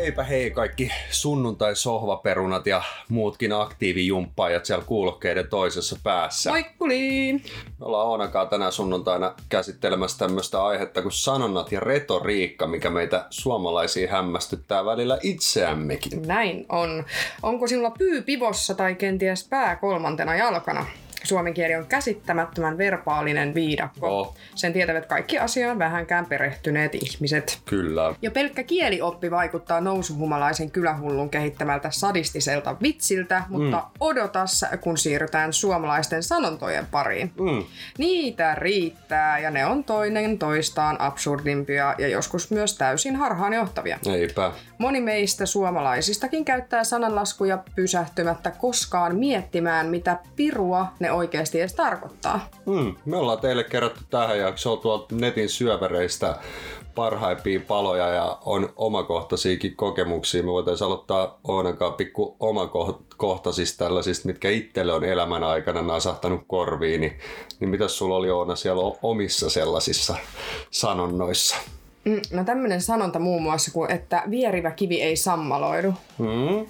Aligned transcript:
Heipä 0.00 0.24
hei 0.24 0.50
kaikki 0.50 0.90
sunnuntai-sohvaperunat 1.10 2.66
ja 2.66 2.82
muutkin 3.08 3.52
aktiivijumppaajat 3.52 4.64
siellä 4.64 4.84
kuulokkeiden 4.84 5.48
toisessa 5.48 5.96
päässä. 6.02 6.50
Moikkuliin! 6.50 7.42
Me 7.78 7.86
ollaan 7.86 8.06
Oonakaan 8.08 8.48
tänä 8.48 8.70
sunnuntaina 8.70 9.34
käsittelemässä 9.48 10.18
tämmöistä 10.18 10.64
aihetta 10.64 11.02
kuin 11.02 11.12
sanonnat 11.12 11.72
ja 11.72 11.80
retoriikka, 11.80 12.66
mikä 12.66 12.90
meitä 12.90 13.26
suomalaisia 13.30 14.10
hämmästyttää 14.10 14.84
välillä 14.84 15.18
itseämmekin. 15.22 16.22
Näin 16.22 16.66
on. 16.68 17.04
Onko 17.42 17.66
sinulla 17.66 17.90
pyy 17.90 18.22
pivossa 18.22 18.74
tai 18.74 18.94
kenties 18.94 19.48
pää 19.48 19.76
kolmantena 19.76 20.36
jalkana? 20.36 20.86
Suomen 21.24 21.54
kieli 21.54 21.74
on 21.74 21.86
käsittämättömän 21.86 22.78
verbaalinen 22.78 23.54
viidakko. 23.54 24.20
Oh. 24.20 24.36
Sen 24.54 24.72
tietävät 24.72 25.06
kaikki 25.06 25.38
asiaan 25.38 25.78
vähänkään 25.78 26.26
perehtyneet 26.26 26.94
ihmiset. 26.94 27.60
Kyllä. 27.64 28.14
Jo 28.22 28.30
pelkkä 28.30 28.62
kielioppi 28.62 29.30
vaikuttaa 29.30 29.80
nousuhumalaisen 29.80 30.70
kylähullun 30.70 31.30
kehittämältä 31.30 31.90
sadistiselta 31.90 32.76
vitsiltä, 32.82 33.42
mutta 33.48 33.76
mm. 33.76 33.84
odotas, 34.00 34.64
kun 34.80 34.98
siirrytään 34.98 35.52
suomalaisten 35.52 36.22
sanontojen 36.22 36.86
pariin. 36.86 37.32
Mm. 37.40 37.64
Niitä 37.98 38.54
riittää 38.54 39.38
ja 39.38 39.50
ne 39.50 39.66
on 39.66 39.84
toinen 39.84 40.38
toistaan 40.38 41.00
absurdimpia 41.00 41.94
ja 41.98 42.08
joskus 42.08 42.50
myös 42.50 42.78
täysin 42.78 43.16
harhaanjohtavia. 43.16 43.98
Eipä. 44.06 44.52
Moni 44.80 45.00
meistä 45.00 45.46
suomalaisistakin 45.46 46.44
käyttää 46.44 46.84
sananlaskuja 46.84 47.58
pysähtymättä 47.76 48.50
koskaan 48.50 49.16
miettimään, 49.16 49.86
mitä 49.86 50.18
pirua 50.36 50.86
ne 51.00 51.12
oikeasti 51.12 51.60
edes 51.60 51.74
tarkoittaa. 51.74 52.48
Mm. 52.66 52.94
Me 53.04 53.16
ollaan 53.16 53.40
teille 53.40 53.64
kerrottu 53.64 54.00
tähän 54.10 54.38
jaksoon 54.38 54.78
tuolta 54.78 55.14
netin 55.14 55.48
syövereistä 55.48 56.36
parhaimpia 56.94 57.60
paloja 57.68 58.08
ja 58.08 58.38
on 58.44 58.72
omakohtaisiakin 58.76 59.76
kokemuksia. 59.76 60.42
Me 60.42 60.52
voitaisiin 60.52 60.86
aloittaa 60.86 61.38
Oonankaan 61.48 61.94
pikku 61.94 62.36
omakohtaisista 62.40 63.84
tällaisista, 63.84 64.28
mitkä 64.28 64.50
itselle 64.50 64.92
on 64.92 65.04
elämän 65.04 65.44
aikana 65.44 65.82
nasahtanut 65.82 66.40
korviin. 66.46 67.00
Niin, 67.00 67.18
niin 67.60 67.70
mitäs 67.70 67.98
sulla 67.98 68.16
oli 68.16 68.30
Oona 68.30 68.56
siellä 68.56 68.98
omissa 69.02 69.50
sellaisissa 69.50 70.16
sanonnoissa? 70.70 71.56
Mm, 72.10 72.20
no 72.32 72.44
tämmönen 72.44 72.80
sanonta 72.80 73.18
muun 73.18 73.42
muassa 73.42 73.72
kuin, 73.72 73.90
että 73.90 74.22
vierivä 74.30 74.70
kivi 74.70 75.02
ei 75.02 75.16
sammaloidu. 75.16 75.94
Mm. 76.18 76.66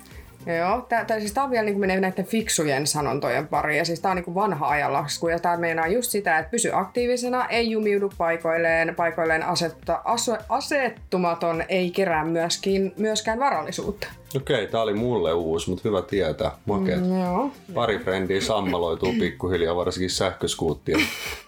Joo, 0.47 0.81
tää, 0.89 1.05
tää, 1.05 1.21
siis 1.21 1.33
tää 1.33 1.45
on 1.45 1.51
vielä 1.51 1.65
niin 1.65 1.81
menee 1.81 2.01
näiden 2.01 2.25
fiksujen 2.25 2.87
sanontojen 2.87 3.49
pariin. 3.49 3.79
Ja 3.79 3.85
siis 3.85 4.01
tää 4.01 4.11
on 4.11 4.17
niin 4.17 4.35
vanha 4.35 4.69
ajanlasku. 4.69 5.29
Ja 5.29 5.39
tää 5.39 5.57
meinaa 5.57 5.87
just 5.87 6.11
sitä, 6.11 6.39
että 6.39 6.51
pysy 6.51 6.71
aktiivisena, 6.73 7.49
ei 7.49 7.71
jumiudu 7.71 8.13
paikoilleen, 8.19 8.95
paikoilleen 8.95 9.43
asetta, 9.43 10.01
asu, 10.05 10.37
asettumaton, 10.49 11.65
ei 11.69 11.91
kerää 11.91 12.25
myöskin, 12.25 12.93
myöskään 12.97 13.39
varallisuutta. 13.39 14.07
Okei, 14.37 14.67
tää 14.67 14.83
oli 14.83 14.95
mulle 14.95 15.33
uusi, 15.33 15.71
mutta 15.71 15.89
hyvä 15.89 16.03
tietää. 16.03 16.51
Makeet. 16.67 17.01
Mm, 17.01 17.21
joo. 17.21 17.51
Pari 17.75 17.99
frendiä 17.99 18.41
sammaloituu 18.41 19.13
pikkuhiljaa, 19.21 19.77
varsinkin 19.77 20.11
sähköskuuttien 20.11 21.01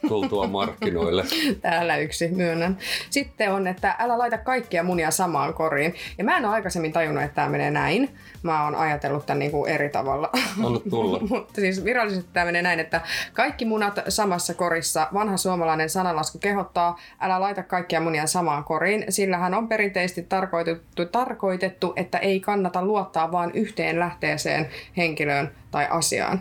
tultua 0.09 0.47
markkinoille. 0.47 1.25
Täällä 1.61 1.97
yksi, 1.97 2.29
myönnän. 2.29 2.79
Sitten 3.11 3.53
on, 3.53 3.67
että 3.67 3.97
älä 3.99 4.19
laita 4.19 4.39
kaikkia 4.39 4.83
munia 4.83 5.11
samaan 5.11 5.55
koriin. 5.55 5.95
Ja 6.19 6.25
mä 6.25 6.37
en 6.37 6.45
ole 6.45 6.55
aikaisemmin 6.55 6.93
tajunnut, 6.93 7.25
että 7.25 7.35
tämä 7.35 7.49
menee 7.49 7.71
näin. 7.71 8.11
Mä 8.43 8.65
oon 8.65 8.75
ajatellut 8.75 9.27
tämän 9.27 9.39
niin 9.39 9.51
kuin 9.51 9.71
eri 9.71 9.89
tavalla. 9.89 10.31
Anna 10.65 10.81
tulla. 10.91 11.21
Mutta 11.31 11.61
siis 11.61 11.85
virallisesti 11.85 12.31
tämä 12.33 12.47
menee 12.47 12.63
näin, 12.63 12.81
että 12.81 13.01
kaikki 13.33 13.65
munat 13.65 14.01
samassa 14.09 14.55
korissa. 14.55 15.09
Vanha 15.15 15.37
suomalainen 15.37 15.91
sananlasku 15.91 16.39
kehottaa, 16.39 16.99
älä 17.21 17.41
laita 17.41 17.63
kaikkia 17.63 18.01
munia 18.01 18.27
samaan 18.27 18.65
koriin, 18.65 19.05
sillä 19.09 19.39
hän 19.39 19.55
on 19.55 19.69
perinteisesti 19.69 20.23
tarkoitettu, 20.23 21.07
tarkoitettu, 21.07 21.93
että 21.97 22.19
ei 22.19 22.41
kannata 22.41 22.72
luottaa 22.81 23.33
vain 23.33 23.51
yhteen 23.55 23.99
lähteeseen, 23.99 24.69
henkilöön 24.97 25.51
tai 25.71 25.87
asiaan. 25.91 26.41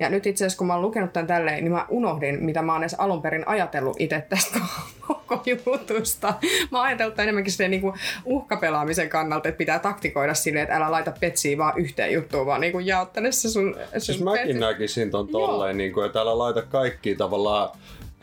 Ja 0.00 0.08
nyt 0.08 0.26
itse 0.26 0.44
asiassa 0.44 0.58
kun 0.58 0.66
mä 0.66 0.72
oon 0.72 0.82
lukenut 0.82 1.12
tämän 1.12 1.26
tälleen, 1.26 1.64
niin 1.64 1.72
mä 1.72 1.86
unohdin, 1.88 2.44
mitä 2.44 2.62
mä 2.62 2.72
oon 2.72 2.82
edes 2.82 2.94
alun 2.94 3.22
perin 3.22 3.48
ajatellut 3.48 3.96
itse 4.00 4.26
tästä 4.28 4.58
koko 5.06 5.42
jutusta. 5.46 6.34
Mä 6.70 6.78
oon 6.78 6.86
ajatellut 6.86 7.18
enemmänkin 7.18 7.52
sen 7.52 7.70
niin 7.70 7.82
uhkapelaamisen 8.24 9.08
kannalta, 9.08 9.48
että 9.48 9.58
pitää 9.58 9.78
taktikoida 9.78 10.34
silleen, 10.34 10.62
että 10.62 10.76
älä 10.76 10.90
laita 10.90 11.12
petsiä 11.20 11.58
vaan 11.58 11.78
yhteen 11.78 12.12
juttuun, 12.12 12.46
vaan 12.46 12.60
niin 12.60 12.86
jaottele 12.86 13.32
se 13.32 13.48
sun, 13.50 13.76
sun 13.92 14.00
Siis 14.00 14.22
mäkin 14.22 14.46
petsi. 14.46 14.60
näkisin 14.60 15.10
ton 15.10 15.28
tolleen, 15.28 15.76
niin 15.76 15.92
kuin, 15.92 16.06
että 16.06 16.20
älä 16.20 16.38
laita 16.38 16.62
kaikki 16.62 17.14
tavallaan 17.14 17.68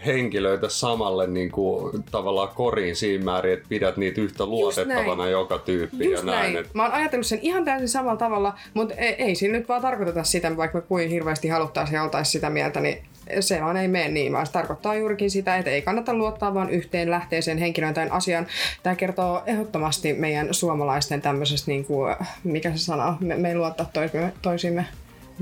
henkilöitä 0.06 0.70
samalle 0.70 1.28
niin 1.28 1.52
kuin, 1.52 2.04
tavallaan 2.12 2.50
koriin 2.56 2.96
siinä 2.96 3.24
määrin, 3.24 3.54
että 3.54 3.66
pidät 3.70 3.98
niitä 3.98 4.22
yhtä 4.22 4.46
luotettavana 4.46 5.28
joka 5.28 5.58
tyyppi 5.58 6.06
Just 6.06 6.26
ja 6.26 6.32
näin. 6.32 6.54
näin. 6.54 6.66
Et, 6.66 6.74
Mä 6.74 6.84
oon 6.84 6.92
ajatellut 6.92 7.28
sen 7.28 7.40
ihan 7.42 7.66
täysin 7.66 7.90
samalla 7.90 8.18
tavalla, 8.18 8.54
mutta 8.74 8.96
ei, 8.96 9.14
ei 9.14 9.36
siinä 9.36 9.58
nyt 9.58 9.70
vaan 9.70 9.82
tarkoiteta 9.82 10.24
sitä, 10.24 10.58
vaikka 10.58 10.78
me 10.78 10.82
kuin 10.82 11.10
hirveästi 11.10 11.48
haluttaisiin 11.48 11.96
ja 11.96 12.04
oltaisiin 12.04 12.32
sitä 12.32 12.50
mieltä, 12.50 12.80
niin 12.80 13.04
se 13.40 13.62
vaan 13.62 13.78
ei 13.78 13.88
mene 13.88 14.10
niin, 14.10 14.34
vaan 14.34 14.46
se 14.46 14.52
tarkoittaa 14.52 14.96
juurikin 14.96 15.32
sitä, 15.32 15.58
että 15.58 15.72
ei 15.72 15.82
kannata 15.82 16.14
luottaa 16.14 16.54
vain 16.54 16.70
yhteen 16.70 17.12
lähteeseen 17.12 17.58
henkilöön 17.58 17.94
tai 17.94 18.08
asiaan. 18.10 18.48
Tämä 18.84 18.96
kertoo 18.96 19.44
ehdottomasti 19.46 20.14
meidän 20.14 20.54
suomalaisten 20.54 21.22
tämmöisestä, 21.22 21.72
niin 21.72 21.86
kuin, 21.86 22.16
mikä 22.44 22.72
se 22.72 22.78
sana, 22.78 23.18
me, 23.20 23.36
me 23.36 23.50
ei 23.50 23.56
luottaa 23.56 23.90
toisimme, 23.94 24.34
toisimme. 24.42 24.86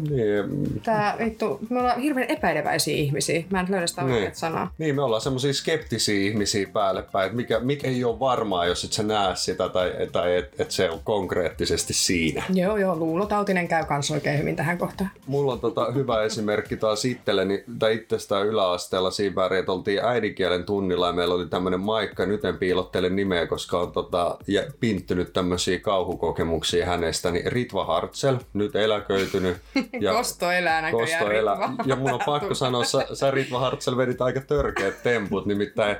Niin, 0.10 0.82
Tää 0.84 1.16
vittu, 1.20 1.60
me 1.70 1.80
ollaan 1.80 2.00
hirveän 2.02 2.30
epäileväisiä 2.32 2.96
ihmisiä. 2.98 3.44
Mä 3.50 3.60
en 3.60 3.66
löydä 3.70 3.88
sitä 3.88 4.04
Niin. 4.04 4.32
sanaa. 4.34 4.74
niin, 4.78 4.96
me 4.96 5.02
ollaan 5.02 5.22
semmoisia 5.22 5.54
skeptisiä 5.54 6.20
ihmisiä 6.30 6.68
päälle 6.74 7.04
päin, 7.12 7.26
että 7.26 7.36
mikä, 7.36 7.60
mikä 7.60 7.88
ei 7.88 8.04
ole 8.04 8.20
varmaa, 8.20 8.66
jos 8.66 8.84
et 8.84 8.94
sä 8.94 9.04
näe 9.04 9.36
sitä 9.36 9.70
tai, 9.70 9.92
tai 10.12 10.36
että 10.38 10.64
et 10.64 10.72
se 10.72 10.90
on 10.90 11.00
konkreettisesti 11.04 11.94
siinä. 11.94 12.44
Joo, 12.54 12.78
joo, 12.78 12.96
luulotautinen 12.96 13.68
käy 13.68 13.86
kans 13.86 14.12
oikein 14.12 14.40
hyvin 14.40 14.56
tähän 14.56 14.78
kohtaan. 14.78 15.10
Mulla 15.28 15.54
on 15.54 15.60
tota 15.60 15.92
hyvä 15.92 16.24
esimerkki 16.24 16.78
taas 16.78 17.06
itselleni, 17.06 17.64
tai 17.80 17.96
itsestään 17.96 18.48
yläasteella 18.48 19.12
siinä 19.12 19.36
väriin, 19.36 19.60
että 19.60 19.72
oltiin 19.72 20.06
äidinkielen 20.06 20.64
tunnilla 20.64 21.08
ja 21.08 21.14
meillä 21.14 21.36
oli 21.36 21.46
tämmönen 21.48 21.80
Maikka, 21.80 22.26
nyt 22.26 22.46
en 22.46 22.58
piilottele 22.58 23.10
nimeä, 23.10 23.48
koska 23.48 23.80
on 23.80 23.92
tota, 23.92 24.38
ja 24.48 24.62
pinttynyt 24.80 25.34
tämmöisiä 25.34 25.80
kauhukokemuksia 25.80 26.86
hänestä, 26.86 27.32
niin 27.32 27.52
Ritva 27.52 27.86
Hartsel, 27.86 28.36
nyt 28.54 28.76
eläköitynyt. 28.76 29.58
Kosto 30.18 30.52
elää 30.52 30.82
näköjään. 30.82 31.20
Kosto 31.20 31.32
elää. 31.32 31.56
Ritva. 31.56 31.84
Ja 31.86 31.96
mun 31.96 32.14
on 32.14 32.20
pakko 32.26 32.54
sanoa, 32.54 32.84
sä, 32.84 33.08
sä 33.14 33.32
Ritva 33.32 33.60
Hartsel 33.60 33.98
vedit 33.98 34.22
aika 34.22 34.42
törkeät 34.42 35.04
temput, 35.04 35.46
nimittäin 35.46 35.98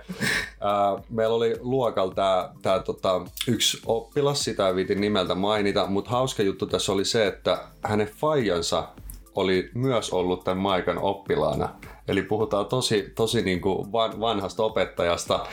ää, 0.62 0.98
meillä 1.10 1.36
oli 1.36 1.56
luokalla 1.60 2.14
tää, 2.14 2.50
tää 2.62 2.80
tota, 2.80 3.22
yksi 3.48 3.82
oppilas, 3.86 4.44
sitä 4.44 4.76
viitin 4.76 5.02
nimeltä 5.02 5.36
mainita, 5.36 5.86
mutta 5.88 6.12
hauska 6.12 6.44
juttu 6.44 6.66
tässä 6.66 6.92
oli 6.92 7.06
se, 7.06 7.28
että 7.28 7.58
hänen 7.84 8.08
faijansa 8.08 8.88
oli 9.36 9.70
myös 9.74 10.14
ollut 10.14 10.44
tämän 10.44 10.58
Maikan 10.58 10.98
oppilaana. 10.98 11.70
Eli 12.08 12.22
puhutaan 12.22 12.66
tosi, 12.66 13.12
tosi 13.16 13.42
niin 13.42 13.62
kuin 13.62 13.92
van, 13.92 14.20
vanhasta 14.20 14.64
opettajasta. 14.64 15.46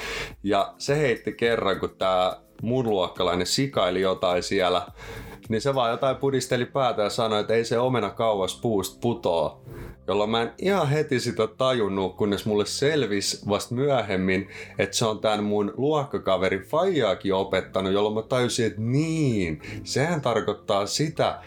Ja 0.43 0.75
se 0.79 0.99
heitti 0.99 1.33
kerran, 1.33 1.81
kun 1.81 1.95
tämä 1.99 2.37
mun 2.63 2.91
luokkalainen 2.91 3.47
sikaili 3.47 4.01
jotain 4.01 4.43
siellä, 4.43 4.83
niin 5.49 5.61
se 5.61 5.75
vaan 5.75 5.91
jotain 5.91 6.17
pudisteli 6.17 6.65
päätä 6.65 7.03
ja 7.03 7.11
sanoi, 7.11 7.41
että 7.41 7.55
ei 7.55 7.65
se 7.65 7.79
omena 7.79 8.11
kauas 8.11 8.61
puusta 8.61 8.99
putoa. 9.01 9.61
Jolloin 10.07 10.31
mä 10.31 10.43
en 10.43 10.53
ihan 10.59 10.89
heti 10.89 11.21
sitä 11.21 11.47
tajunnut, 11.47 12.17
kunnes 12.17 12.47
mulle 12.47 12.67
selvisi 12.67 13.49
vasta 13.49 13.75
myöhemmin, 13.75 14.49
että 14.79 14.97
se 14.97 15.07
on 15.07 15.21
tämän 15.21 15.45
mun 15.45 15.73
luokkakaveri 15.77 16.59
Fajaakin 16.59 17.35
opettanut, 17.35 17.93
jolloin 17.93 18.15
mä 18.15 18.23
tajusin, 18.23 18.67
että 18.67 18.81
niin, 18.81 19.63
sehän 19.85 20.21
tarkoittaa 20.21 20.87
sitä, 20.87 21.39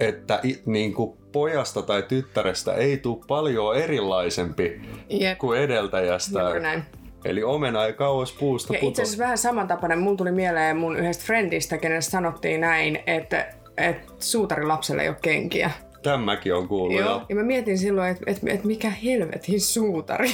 että 0.00 0.40
i, 0.44 0.62
niin 0.66 0.94
kuin 0.94 1.16
pojasta 1.32 1.82
tai 1.82 2.02
tyttärestä 2.02 2.74
ei 2.74 2.96
tule 2.96 3.24
paljon 3.28 3.76
erilaisempi 3.76 4.80
Jep. 5.10 5.38
kuin 5.38 5.60
edeltäjästä. 5.60 6.40
Juuri 6.40 6.60
näin. 6.60 6.84
Eli 7.24 7.42
omena 7.42 7.84
ei 7.84 7.92
kauas 7.92 8.32
puusta 8.32 8.74
Ja 8.74 8.78
itse 8.82 9.02
asiassa 9.02 9.22
vähän 9.22 9.38
samantapainen. 9.38 9.98
Mun 9.98 10.16
tuli 10.16 10.32
mieleen 10.32 10.76
mun 10.76 10.96
yhdestä 10.96 11.24
friendistä, 11.24 11.78
kenelle 11.78 12.00
sanottiin 12.00 12.60
näin, 12.60 13.02
että, 13.06 13.54
että 13.76 14.12
suutarin 14.18 14.68
lapselle 14.68 15.02
ei 15.02 15.08
ole 15.08 15.16
kenkiä. 15.22 15.70
Tämäkin 16.02 16.54
on 16.54 16.68
kuullut 16.68 17.00
Joo. 17.00 17.10
jo. 17.10 17.26
Ja 17.28 17.34
mä 17.34 17.42
mietin 17.42 17.78
silloin, 17.78 18.10
että, 18.10 18.24
että, 18.26 18.50
että 18.50 18.66
mikä 18.66 18.90
helvetin 18.90 19.60
suutari 19.60 20.30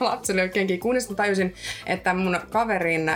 lapselle 0.00 0.48
kenkiä. 0.48 0.78
Kunnes 0.78 1.10
mä 1.10 1.16
tajusin, 1.16 1.54
että 1.86 2.14
mun 2.14 2.40
kaverin 2.50 3.08
ö, 3.08 3.14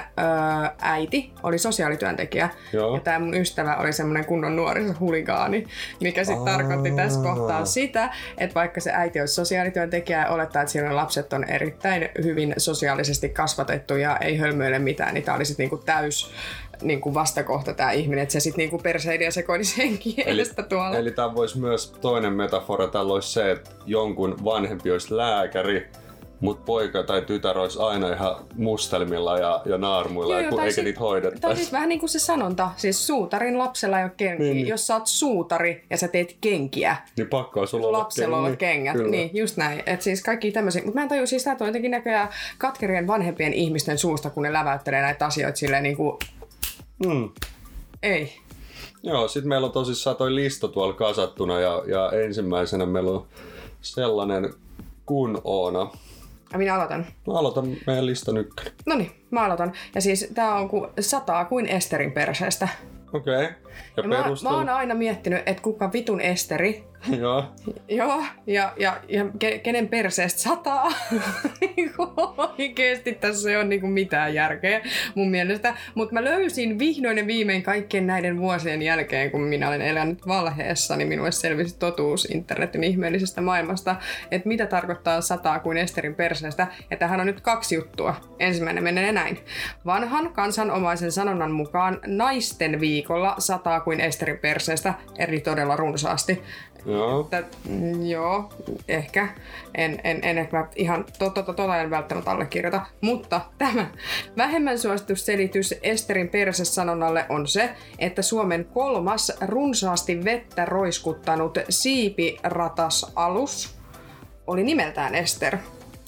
äiti 0.78 1.32
oli 1.42 1.58
sosiaalityöntekijä. 1.58 2.48
Joo. 2.72 2.94
Ja 2.94 3.00
tämä 3.00 3.18
mun 3.18 3.34
ystävä 3.34 3.76
oli 3.76 3.92
semmoinen 3.92 4.24
kunnon 4.24 4.56
nuorisohuligaani, 4.56 5.66
mikä 6.00 6.24
sitten 6.24 6.44
tarkoitti 6.44 6.90
tässä 6.90 7.20
kohtaa 7.20 7.64
sitä, 7.64 8.10
että 8.38 8.54
vaikka 8.54 8.80
se 8.80 8.92
äiti 8.92 9.20
olisi 9.20 9.34
sosiaalityöntekijä 9.34 10.20
ja 10.20 10.28
olettaa, 10.28 10.62
että 10.62 10.72
siinä 10.72 10.96
lapset 10.96 11.32
on 11.32 11.44
erittäin 11.44 12.08
hyvin 12.24 12.54
sosiaalisesti 12.56 13.28
kasvatettu 13.28 13.96
ja 13.96 14.16
ei 14.16 14.36
hölmöile 14.36 14.78
mitään, 14.78 15.14
niin 15.14 15.24
tämä 15.24 15.36
oli 15.36 15.44
sitten 15.44 15.64
niinku 15.64 15.76
täys 15.76 16.30
niinku 16.82 17.14
vastakohta 17.14 17.74
tämä 17.74 17.92
ihminen, 17.92 18.22
että 18.22 18.32
se 18.32 18.40
sitten 18.40 18.58
niinku 18.58 18.78
perseili 18.78 19.24
ja 19.24 19.32
sekoilisi 19.32 19.76
sen 19.76 19.98
kielestä 19.98 20.62
tuolla. 20.62 20.96
Eli 20.96 21.10
tämä 21.10 21.34
voisi 21.34 21.58
myös 21.60 21.90
toinen 22.00 22.32
metafora 22.32 22.86
tällä 22.88 23.12
olisi 23.14 23.32
se, 23.32 23.50
että 23.50 23.70
jonkun 23.86 24.44
vanhempi 24.44 24.90
olisi 24.92 25.16
lääkäri 25.16 25.86
Mutta 26.40 26.64
poika 26.64 27.02
tai 27.02 27.22
tytär 27.22 27.58
olisi 27.58 27.78
aina 27.80 28.12
ihan 28.12 28.36
mustelmilla 28.56 29.38
ja, 29.38 29.62
ja 29.64 29.78
naarmuilla, 29.78 30.32
Joo, 30.34 30.40
joo, 30.40 30.48
kun, 30.50 30.56
tai 30.58 30.66
eikä 30.66 30.74
sit- 30.74 30.84
niitä 30.84 30.96
Tämä 30.98 31.06
on 31.06 31.10
hoidettaisi. 31.12 31.56
siis 31.62 31.72
vähän 31.72 31.88
niin 31.88 32.00
kuin 32.00 32.10
se 32.10 32.18
sanonta, 32.18 32.70
siis 32.76 33.06
suutarin 33.06 33.58
lapsella 33.58 33.98
ei 33.98 34.04
ole 34.04 34.12
kenkiä. 34.16 34.38
Niin, 34.38 34.44
Niin, 34.54 34.56
niin. 34.56 34.68
Jos 34.68 34.86
sä 34.86 34.94
oot 34.94 35.06
suutari 35.06 35.84
ja 35.90 35.96
sä 35.96 36.08
teet 36.08 36.36
kenkiä, 36.40 36.96
Niin 37.16 37.28
pakko 37.28 37.60
on 37.60 37.68
sulla 37.68 37.86
olla 37.86 37.98
lapsella 37.98 38.38
olla 38.38 38.56
kengät. 38.56 38.92
Kyllä. 38.96 39.10
Niin, 39.10 39.30
just 39.34 39.56
näin. 39.56 39.82
Et 39.86 40.02
siis 40.02 40.22
kaikki 40.22 40.52
tämmöisiä. 40.52 40.82
Mutta 40.82 40.98
mä 40.98 41.02
en 41.02 41.08
tajua 41.08 41.26
siis, 41.26 41.46
että 41.46 41.64
on 41.64 41.68
jotenkin 41.68 41.90
näköjään 41.90 42.28
katkerien 42.58 43.06
vanhempien 43.06 43.52
ihmisten 43.52 43.98
suusta, 43.98 44.30
kun 44.30 44.42
ne 44.42 44.52
läväyttelee 44.52 45.02
näitä 45.02 45.26
asioita 45.26 45.58
silleen 45.58 45.82
niin 45.82 45.96
kuin, 45.96 46.18
Mm. 47.06 47.30
ei. 48.02 48.32
Joo, 49.02 49.28
sitten 49.28 49.48
meillä 49.48 49.66
on 49.66 49.72
tosissaan 49.72 50.16
toi 50.16 50.34
lista 50.34 50.68
tuolla 50.68 50.94
kasattuna 50.94 51.60
ja, 51.60 51.82
ja 51.86 52.10
ensimmäisenä 52.12 52.86
meillä 52.86 53.10
on 53.10 53.26
sellainen 53.80 54.54
kun 55.06 55.40
Oona. 55.44 55.90
Ja 56.52 56.58
minä 56.58 56.74
aloitan. 56.74 57.06
Mä 57.26 57.38
aloitan 57.38 57.76
meidän 57.86 58.06
listan 58.06 58.36
ykkönen. 58.36 58.72
No 58.86 58.96
niin, 58.96 59.12
mä 59.30 59.44
aloitan. 59.44 59.72
Ja 59.94 60.00
siis 60.00 60.30
tää 60.34 60.54
on 60.54 60.68
ku 60.68 60.86
sataa 61.00 61.44
kuin 61.44 61.66
Esterin 61.66 62.12
perseestä. 62.12 62.68
Okei. 63.12 63.34
Okay. 63.34 63.44
Ja, 63.96 64.02
Ja 64.02 64.02
mä, 64.02 64.24
mä 64.42 64.50
oon 64.50 64.68
aina 64.68 64.94
miettinyt, 64.94 65.42
että 65.46 65.62
kuka 65.62 65.92
vitun 65.92 66.20
Esteri 66.20 66.84
Joo. 67.20 67.44
Joo, 67.88 68.24
ja, 68.46 68.72
ja, 68.76 69.00
ja 69.08 69.26
ke, 69.38 69.58
kenen 69.58 69.88
perseestä 69.88 70.40
sataa. 70.40 70.92
Niinku 71.76 72.12
Oikeesti 72.58 73.12
tässä 73.14 73.50
ei 73.50 73.56
ole 73.56 73.64
niinku 73.64 73.86
mitään 73.86 74.34
järkeä 74.34 74.80
mun 75.14 75.30
mielestä. 75.30 75.74
Mutta 75.94 76.14
mä 76.14 76.24
löysin 76.24 76.78
vihdoin 76.78 77.18
ja 77.18 77.26
viimein 77.26 77.62
kaikkien 77.62 78.06
näiden 78.06 78.38
vuosien 78.38 78.82
jälkeen, 78.82 79.30
kun 79.30 79.40
minä 79.40 79.68
olen 79.68 79.82
elänyt 79.82 80.26
valheessa, 80.26 80.96
niin 80.96 81.08
minulle 81.08 81.32
selvisi 81.32 81.78
totuus 81.78 82.24
internetin 82.24 82.84
ihmeellisestä 82.84 83.40
maailmasta, 83.40 83.96
että 84.30 84.48
mitä 84.48 84.66
tarkoittaa 84.66 85.20
sataa 85.20 85.58
kuin 85.58 85.76
Esterin 85.76 86.14
perseestä. 86.14 86.66
Ja 86.90 86.96
tähän 86.96 87.20
on 87.20 87.26
nyt 87.26 87.40
kaksi 87.40 87.74
juttua. 87.74 88.14
Ensimmäinen 88.38 88.84
menee 88.84 89.12
näin. 89.12 89.38
Vanhan 89.86 90.32
kansanomaisen 90.32 91.12
sanonnan 91.12 91.52
mukaan 91.52 92.00
naisten 92.06 92.80
viikolla 92.80 93.34
sataa 93.38 93.80
kuin 93.80 94.00
Esterin 94.00 94.38
perseestä, 94.38 94.94
eli 95.18 95.40
todella 95.40 95.76
runsaasti. 95.76 96.42
Joo. 96.86 97.22
Tä, 97.22 97.44
mm, 97.68 98.06
joo, 98.06 98.52
ehkä. 98.88 99.28
En, 99.74 100.00
en, 100.04 100.24
en 100.24 100.38
ehkä 100.38 100.68
ihan 100.76 101.04
tota, 101.18 101.42
tota, 101.42 101.52
tota 101.52 101.80
en 101.80 101.90
välttämättä 101.90 102.30
allekirjoita. 102.30 102.86
Mutta 103.00 103.40
tämä 103.58 103.90
vähemmän 104.36 104.78
suosittu 104.78 105.16
selitys 105.16 105.74
Esterin 105.82 106.28
persesanonnalle 106.28 107.26
on 107.28 107.48
se, 107.48 107.70
että 107.98 108.22
Suomen 108.22 108.64
kolmas 108.64 109.32
runsaasti 109.46 110.24
vettä 110.24 110.64
roiskuttanut 110.64 111.58
siipiratas-alus 111.68 113.76
oli 114.46 114.62
nimeltään 114.62 115.14
Ester. 115.14 115.56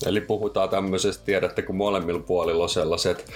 Eli 0.07 0.21
puhutaan 0.21 0.69
tämmöisestä, 0.69 1.25
tiedätte, 1.25 1.63
kun 1.63 1.77
molemmilla 1.77 2.21
puolilla 2.21 2.63
on 2.63 2.69
sellaiset 2.69 3.31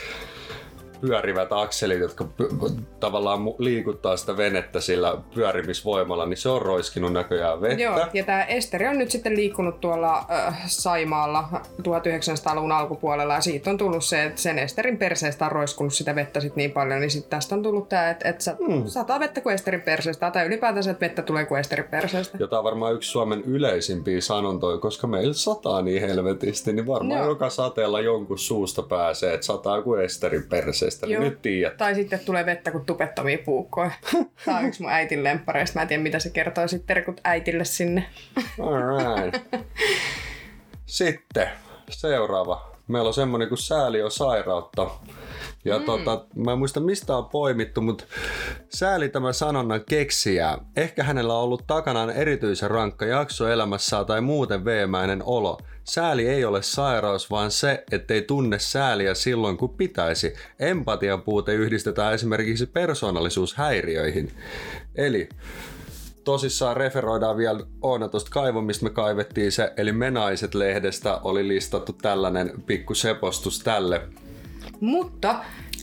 pyörivät 1.03 1.53
akselit, 1.53 2.01
jotka 2.01 2.25
py- 2.25 2.83
tavallaan 3.01 3.41
liikuttaa 3.59 4.17
sitä 4.17 4.37
venettä 4.37 4.81
sillä 4.81 5.19
pyörimisvoimalla, 5.35 6.27
niin 6.27 6.37
se 6.37 6.49
on 6.49 6.63
roiskinut 6.63 7.13
näköjään 7.13 7.61
vettä. 7.61 7.83
Joo, 7.83 8.07
ja 8.13 8.25
tämä 8.25 8.45
Esteri 8.45 8.89
on 8.89 8.99
nyt 8.99 9.11
sitten 9.11 9.37
liikkunut 9.37 9.81
tuolla 9.81 10.27
äh, 10.31 10.63
Saimaalla 10.67 11.49
1900-luvun 11.83 12.73
alkupuolella, 12.73 13.35
ja 13.35 13.41
siitä 13.41 13.71
on 13.71 13.79
tullut 13.79 14.05
se, 14.05 14.25
että 14.25 14.41
sen 14.41 14.59
Esterin 14.59 14.99
perseestä 14.99 15.45
on 15.45 15.53
roiskunut 15.53 15.95
sitä 15.95 16.15
vettä 16.15 16.41
sit 16.41 16.57
niin 16.57 16.71
paljon, 16.71 17.01
niin 17.01 17.11
sitten 17.11 17.31
tästä 17.31 17.55
on 17.55 17.63
tullut 17.63 17.89
tämä, 17.89 18.11
että, 18.11 18.29
että 18.29 18.57
hmm. 18.67 18.87
sataa 18.87 19.21
vettä 19.21 19.41
kuin 19.41 19.55
Esterin 19.55 19.83
perseestä, 19.83 20.31
tai 20.31 20.47
ylipäätänsä, 20.47 20.91
että 20.91 21.05
vettä 21.07 21.23
tulee 21.23 21.45
kuin 21.45 21.61
Esterin 21.61 21.89
perseestä. 21.91 22.39
Ja 22.41 22.47
tämä 22.47 22.59
on 22.59 22.65
varmaan 22.65 22.95
yksi 22.95 23.11
Suomen 23.11 23.43
yleisimpiä 23.43 24.21
sanontoja, 24.21 24.79
koska 24.79 25.07
meillä 25.07 25.35
sataa 25.35 25.83
niin 25.83 26.03
helvetisti, 26.03 26.73
niin 26.73 26.87
varmaan 26.87 27.21
Joo. 27.21 27.29
joka 27.29 27.51
sateella 27.51 28.01
jonkun 28.01 28.39
suusta 28.39 28.83
pääsee, 28.83 29.35
että 29.35 29.47
sataa 29.47 29.83
kuin 29.83 30.05
Esterin 30.05 30.47
perseestä. 30.49 30.92
Niin 31.01 31.15
Joo. 31.15 31.23
nyt 31.23 31.43
tiedät. 31.43 31.77
Tai 31.77 31.95
sitten 31.95 32.21
tulee 32.21 32.47
vettä 32.47 32.71
kuin 32.71 32.85
tupettomia 32.85 33.39
puukkoja. 33.45 33.91
Tämä 34.45 34.59
on 34.59 34.65
yksi 34.65 34.83
mun 34.83 34.91
äitin 34.91 35.25
lemppareista. 35.25 35.79
Mä 35.79 35.83
en 35.83 35.89
tiedä, 35.89 36.03
mitä 36.03 36.19
se 36.19 36.31
kertoo 36.31 36.69
sitten 36.69 36.87
terkut 36.87 37.21
äitille 37.25 37.65
sinne. 37.65 38.07
Alright. 38.61 39.45
Sitten 40.87 41.49
seuraava. 41.91 42.73
Meillä 42.89 43.09
on 43.09 43.15
semmonen 43.15 43.49
kuin 43.49 43.59
sääli 43.59 44.03
on 44.03 44.11
sairautta. 44.11 44.91
Ja 45.65 45.79
mm. 45.79 45.85
tota, 45.85 46.25
mä 46.37 46.53
en 46.53 46.59
muista 46.59 46.81
mistä 46.81 47.17
on 47.17 47.29
poimittu, 47.29 47.81
mutta 47.81 48.05
sääli 48.69 49.09
tämä 49.09 49.33
sanonnan 49.33 49.81
keksijää. 49.89 50.59
Ehkä 50.77 51.05
hänellä 51.05 51.35
on 51.35 51.43
ollut 51.43 51.67
takanaan 51.67 52.11
erityisen 52.11 52.71
rankka 52.71 53.05
jakso 53.05 53.49
elämässään 53.49 54.07
tai 54.07 54.21
muuten 54.21 54.65
veemäinen 54.65 55.23
olo. 55.25 55.59
Sääli 55.85 56.29
ei 56.29 56.45
ole 56.45 56.63
sairaus, 56.63 57.31
vaan 57.31 57.51
se, 57.51 57.85
ettei 57.93 58.23
tunne 58.23 58.59
sääliä 58.59 59.15
silloin 59.15 59.57
kun 59.57 59.77
pitäisi. 59.77 60.35
Empatian 60.59 61.23
puute 61.23 61.55
yhdistetään 61.55 62.15
esimerkiksi 62.15 62.67
persoonallisuushäiriöihin. 62.67 64.33
Eli 64.95 65.29
tosissaan 66.25 66.77
referoidaan 66.77 67.37
vielä 67.37 67.61
Oona 67.83 68.09
tuosta 68.09 68.31
kaivon, 68.31 68.65
mistä 68.65 68.85
me 68.85 68.91
kaivettiin 68.91 69.53
se, 69.53 69.73
eli 69.77 69.93
Me 69.93 70.11
Naiset-lehdestä 70.11 71.21
oli 71.25 71.49
listattu 71.49 71.93
tällainen 71.93 72.53
pikku 72.67 72.95
sepostus 72.95 73.59
tälle. 73.59 74.01
Mutta 74.83 75.35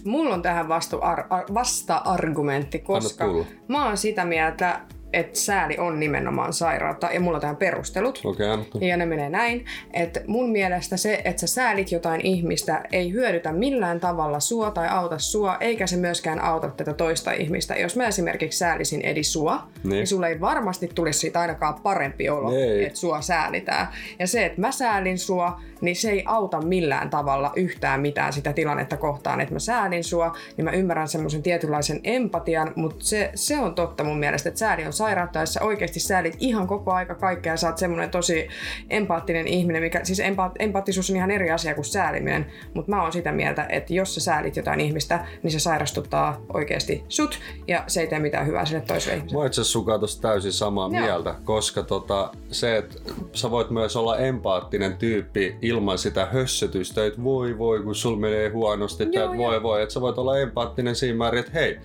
mulla 0.05 0.33
on 0.33 0.41
tähän 0.41 0.67
vastu 0.67 0.97
ar- 1.01 1.25
ar- 1.29 1.53
vasta-argumentti, 1.53 2.79
koska 2.79 3.25
mä 3.67 3.85
oon 3.85 3.97
sitä 3.97 4.25
mieltä, 4.25 4.79
että 5.13 5.39
sääli 5.39 5.77
on 5.77 5.99
nimenomaan 5.99 6.53
sairautta, 6.53 7.09
ja 7.13 7.19
mulla 7.19 7.37
on 7.37 7.41
tähän 7.41 7.55
perustelut. 7.55 8.21
Okay, 8.23 8.47
Ja 8.81 8.97
ne 8.97 9.05
menee 9.05 9.29
näin, 9.29 9.65
että 9.93 10.21
mun 10.27 10.49
mielestä 10.49 10.97
se, 10.97 11.21
että 11.25 11.39
sä 11.39 11.47
säälit 11.47 11.91
jotain 11.91 12.21
ihmistä, 12.25 12.83
ei 12.91 13.11
hyödytä 13.11 13.51
millään 13.51 13.99
tavalla 13.99 14.39
sua 14.39 14.71
tai 14.71 14.87
auta 14.87 15.19
sua, 15.19 15.57
eikä 15.59 15.87
se 15.87 15.97
myöskään 15.97 16.39
auta 16.41 16.69
tätä 16.69 16.93
toista 16.93 17.31
ihmistä. 17.31 17.75
Jos 17.75 17.95
mä 17.95 18.07
esimerkiksi 18.07 18.59
säälisin 18.59 19.01
Edi 19.01 19.23
sua, 19.23 19.67
niin, 19.83 19.89
niin 19.89 20.07
sulle 20.07 20.27
ei 20.27 20.41
varmasti 20.41 20.89
tulisi 20.95 21.19
siitä 21.19 21.39
ainakaan 21.39 21.81
parempi 21.83 22.29
olo, 22.29 22.51
että 22.85 22.99
sua 22.99 23.21
säälitään. 23.21 23.87
Ja 24.19 24.27
se, 24.27 24.45
että 24.45 24.61
mä 24.61 24.71
säälin 24.71 25.19
sua, 25.19 25.61
niin 25.81 25.95
se 25.95 26.09
ei 26.09 26.23
auta 26.25 26.61
millään 26.61 27.09
tavalla 27.09 27.51
yhtään 27.55 28.01
mitään 28.01 28.33
sitä 28.33 28.53
tilannetta 28.53 28.97
kohtaan, 28.97 29.41
että 29.41 29.55
mä 29.55 29.59
säälin 29.59 30.03
sua, 30.03 30.35
niin 30.57 30.65
mä 30.65 30.71
ymmärrän 30.71 31.07
semmoisen 31.07 31.43
tietynlaisen 31.43 31.99
empatian, 32.03 32.73
mutta 32.75 33.05
se, 33.05 33.31
se 33.35 33.59
on 33.59 33.75
totta 33.75 34.03
mun 34.03 34.19
mielestä, 34.19 34.49
että 34.49 34.59
sääli 34.59 34.85
on 34.85 34.93
sairautta, 34.93 35.39
jos 35.39 35.53
sä 35.53 35.63
oikeasti 35.63 35.99
säälit 35.99 36.35
ihan 36.39 36.67
koko 36.67 36.91
aika 36.91 37.15
kaikkea, 37.15 37.57
sä 37.57 37.67
oot 37.67 37.77
semmoinen 37.77 38.09
tosi 38.09 38.47
empaattinen 38.89 39.47
ihminen, 39.47 39.83
mikä, 39.83 39.99
siis 40.03 40.19
empa, 40.19 40.51
empaattisuus 40.59 41.09
on 41.09 41.15
ihan 41.15 41.31
eri 41.31 41.51
asia 41.51 41.75
kuin 41.75 41.85
sääliminen, 41.85 42.45
mutta 42.73 42.91
mä 42.91 43.03
oon 43.03 43.11
sitä 43.11 43.31
mieltä, 43.31 43.65
että 43.69 43.93
jos 43.93 44.15
sä 44.15 44.21
säälit 44.21 44.55
jotain 44.55 44.79
ihmistä, 44.79 45.25
niin 45.43 45.51
se 45.51 45.59
sairastuttaa 45.59 46.41
oikeasti 46.53 47.03
sut, 47.07 47.39
ja 47.67 47.83
se 47.87 48.01
ei 48.01 48.07
tee 48.07 48.19
mitään 48.19 48.47
hyvää 48.47 48.65
sille 48.65 48.81
toiselle 48.81 49.17
ihmiselle. 49.17 49.43
Mä 49.43 49.47
itse 49.47 49.61
asiassa 49.61 50.21
täysin 50.21 50.51
samaa 50.51 50.89
Joo. 50.93 51.01
mieltä, 51.01 51.35
koska 51.43 51.83
tota, 51.83 52.31
se, 52.51 52.77
että 52.77 52.95
sä 53.33 53.51
voit 53.51 53.69
myös 53.69 53.95
olla 53.95 54.17
empaattinen 54.17 54.97
tyyppi 54.97 55.57
ilman 55.69 55.97
sitä 55.97 56.25
hössötystä, 56.25 57.05
että 57.05 57.23
voi 57.23 57.57
voi, 57.57 57.83
kun 57.83 57.95
sul 57.95 58.15
menee 58.15 58.49
huonosti, 58.49 59.07
Joo, 59.11 59.25
että 59.25 59.37
voi 59.37 59.63
voi, 59.63 59.81
että 59.81 59.93
sä 59.93 60.01
voit 60.01 60.17
olla 60.17 60.39
empaattinen 60.39 60.95
siinä 60.95 61.17
määrin, 61.17 61.39
että 61.39 61.51
hei, 61.51 61.79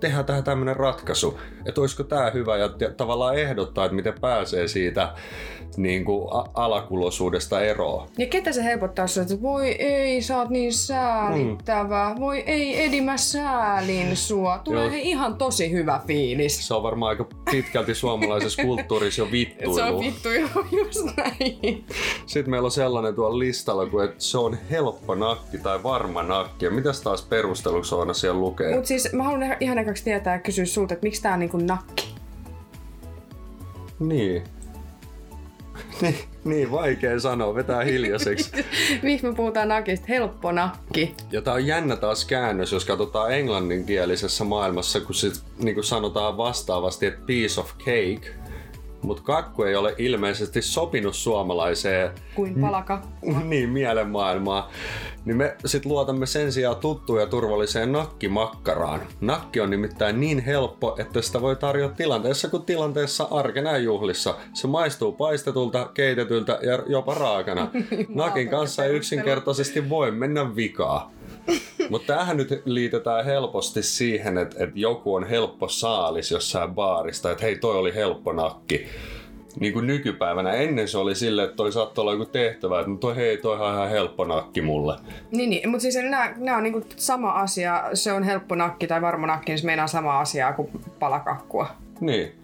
tehdään 0.00 0.24
tähän 0.24 0.44
tämmönen 0.44 0.76
ratkaisu, 0.76 1.40
että 1.66 1.80
olisiko 1.80 2.02
tää 2.02 2.30
hyvä 2.30 2.56
ja 2.56 2.68
tavallaan 2.96 3.36
ehdottaa, 3.38 3.84
että 3.84 3.94
miten 3.94 4.14
pääsee 4.20 4.68
siitä 4.68 5.14
niin 5.76 6.04
kuin 6.04 6.28
alakuloisuudesta 6.54 7.60
eroon. 7.60 8.08
Ja 8.18 8.26
ketä 8.26 8.52
se 8.52 8.64
helpottaa 8.64 9.06
oot, 9.18 9.30
että 9.30 9.42
voi 9.42 9.68
ei, 9.68 10.22
sä 10.22 10.38
oot 10.38 10.50
niin 10.50 10.72
säälittävä, 10.72 12.14
voi 12.20 12.38
ei 12.46 12.84
Edi, 12.84 13.00
mä 13.00 13.16
säälin 13.16 14.16
sua. 14.16 14.58
Tulee 14.58 14.84
Joo. 14.84 14.94
ihan 14.96 15.36
tosi 15.36 15.72
hyvä 15.72 16.00
fiilis. 16.06 16.66
Se 16.66 16.74
on 16.74 16.82
varmaan 16.82 17.08
aika 17.08 17.26
pitkälti 17.50 17.94
suomalaisessa 17.94 18.62
kulttuurissa 18.62 19.22
jo 19.22 19.26
Se 19.26 19.32
vittuilu. 19.32 19.96
on 19.96 20.00
vittu 20.00 20.28
jo 20.30 20.48
just 20.78 21.16
näin. 21.16 21.84
Sitten 22.26 22.50
meillä 22.50 22.66
on 22.66 22.70
sellainen 22.70 23.14
tuolla 23.14 23.38
listalla, 23.38 23.86
kuin, 23.86 24.04
että 24.04 24.24
se 24.24 24.38
on 24.38 24.58
helppo 24.70 25.14
nakki 25.14 25.58
tai 25.58 25.82
varma 25.82 26.22
nakki. 26.22 26.64
Ja 26.64 26.70
mitäs 26.70 27.00
taas 27.00 27.22
perusteluksi 27.22 27.94
on 27.94 28.14
siellä 28.14 28.40
lukee? 28.40 28.76
Mut 28.76 28.86
siis 28.86 29.12
mä 29.12 29.22
haluan 29.22 29.56
ihan 29.60 29.78
ekaksi 29.78 30.04
tietää 30.04 30.34
ja 30.34 30.38
kysyä 30.40 30.64
sulta, 30.64 30.94
että 30.94 31.06
miksi 31.06 31.22
tää 31.22 31.32
on 31.32 31.38
niinku 31.40 31.56
nakki? 31.56 32.14
Niin. 33.98 34.42
niin, 36.02 36.18
niin, 36.44 36.70
vaikea 36.70 37.20
sanoa, 37.20 37.54
vetää 37.54 37.84
hiljaiseksi. 37.84 38.50
Miksi 39.02 39.26
me 39.26 39.34
puhutaan 39.34 39.68
nakista? 39.68 40.06
Helppo 40.08 40.52
nakki. 40.52 41.14
Ja 41.32 41.42
tää 41.42 41.54
on 41.54 41.66
jännä 41.66 41.96
taas 41.96 42.24
käännös, 42.24 42.72
jos 42.72 42.84
katsotaan 42.84 43.32
englanninkielisessä 43.32 44.44
maailmassa, 44.44 45.00
kun 45.00 45.14
sit 45.14 45.42
niin 45.58 45.74
kuin 45.74 45.84
sanotaan 45.84 46.36
vastaavasti, 46.36 47.06
että 47.06 47.26
piece 47.26 47.60
of 47.60 47.78
cake, 47.78 48.34
mutta 49.04 49.22
kakku 49.22 49.62
ei 49.62 49.76
ole 49.76 49.94
ilmeisesti 49.98 50.62
sopinut 50.62 51.14
suomalaiseen 51.14 52.10
Kuin 52.34 52.60
palaka. 52.60 53.02
niin 53.44 53.70
mielenmaailmaa. 53.70 54.70
Niin 55.24 55.36
me 55.36 55.56
sit 55.66 55.86
luotamme 55.86 56.26
sen 56.26 56.52
sijaan 56.52 56.76
tuttuun 56.76 57.20
ja 57.20 57.26
turvalliseen 57.26 57.92
nakkimakkaraan. 57.92 59.00
Nakki 59.20 59.60
on 59.60 59.70
nimittäin 59.70 60.20
niin 60.20 60.40
helppo, 60.40 60.96
että 60.98 61.22
sitä 61.22 61.40
voi 61.40 61.56
tarjota 61.56 61.94
tilanteessa 61.94 62.48
kuin 62.48 62.62
tilanteessa 62.62 63.28
arkena 63.30 63.70
ja 63.70 63.78
juhlissa. 63.78 64.34
Se 64.52 64.66
maistuu 64.66 65.12
paistetulta, 65.12 65.90
keitetyltä 65.94 66.58
ja 66.62 66.82
jopa 66.86 67.14
raakana. 67.14 67.70
Nakin 68.08 68.48
kanssa 68.48 68.84
ei 68.84 68.96
yksinkertaisesti 68.96 69.88
voi 69.88 70.10
mennä 70.10 70.56
vikaa. 70.56 71.13
Mutta 71.90 72.06
tämähän 72.06 72.36
nyt 72.36 72.62
liitetään 72.64 73.24
helposti 73.24 73.82
siihen, 73.82 74.38
että, 74.38 74.64
että 74.64 74.78
joku 74.78 75.14
on 75.14 75.28
helppo 75.28 75.68
saalis 75.68 76.30
jossain 76.30 76.74
baarista, 76.74 77.30
että 77.30 77.44
hei 77.44 77.58
toi 77.58 77.76
oli 77.76 77.94
helppo 77.94 78.32
nakki. 78.32 78.86
Niin 79.60 79.72
kuin 79.72 79.86
nykypäivänä. 79.86 80.52
Ennen 80.52 80.88
se 80.88 80.98
oli 80.98 81.14
silleen, 81.14 81.44
että 81.44 81.56
toi 81.56 81.72
saattoi 81.72 82.02
olla 82.02 82.12
joku 82.12 82.26
tehtävä, 82.26 82.80
että 82.80 82.90
no 82.90 82.96
toi 82.96 83.16
hei, 83.16 83.36
toi 83.36 83.60
on 83.60 83.74
ihan 83.74 83.90
helppo 83.90 84.24
nakki 84.24 84.62
mulle. 84.62 84.96
Niin, 85.30 85.50
niin. 85.50 85.68
mutta 85.68 85.82
siis 85.82 85.94
nämä, 85.94 86.34
nämä 86.36 86.56
on 86.56 86.62
niinku 86.62 86.82
sama 86.96 87.30
asia. 87.30 87.84
Se 87.94 88.12
on 88.12 88.22
helppo 88.22 88.54
nakki 88.54 88.86
tai 88.86 89.02
varma 89.02 89.26
nakki, 89.26 89.52
niin 89.52 89.58
se 89.58 89.66
meinaa 89.66 89.86
sama 89.86 90.20
asiaa 90.20 90.52
kuin 90.52 90.68
palakakkua. 90.98 91.66
Niin. 92.00 92.43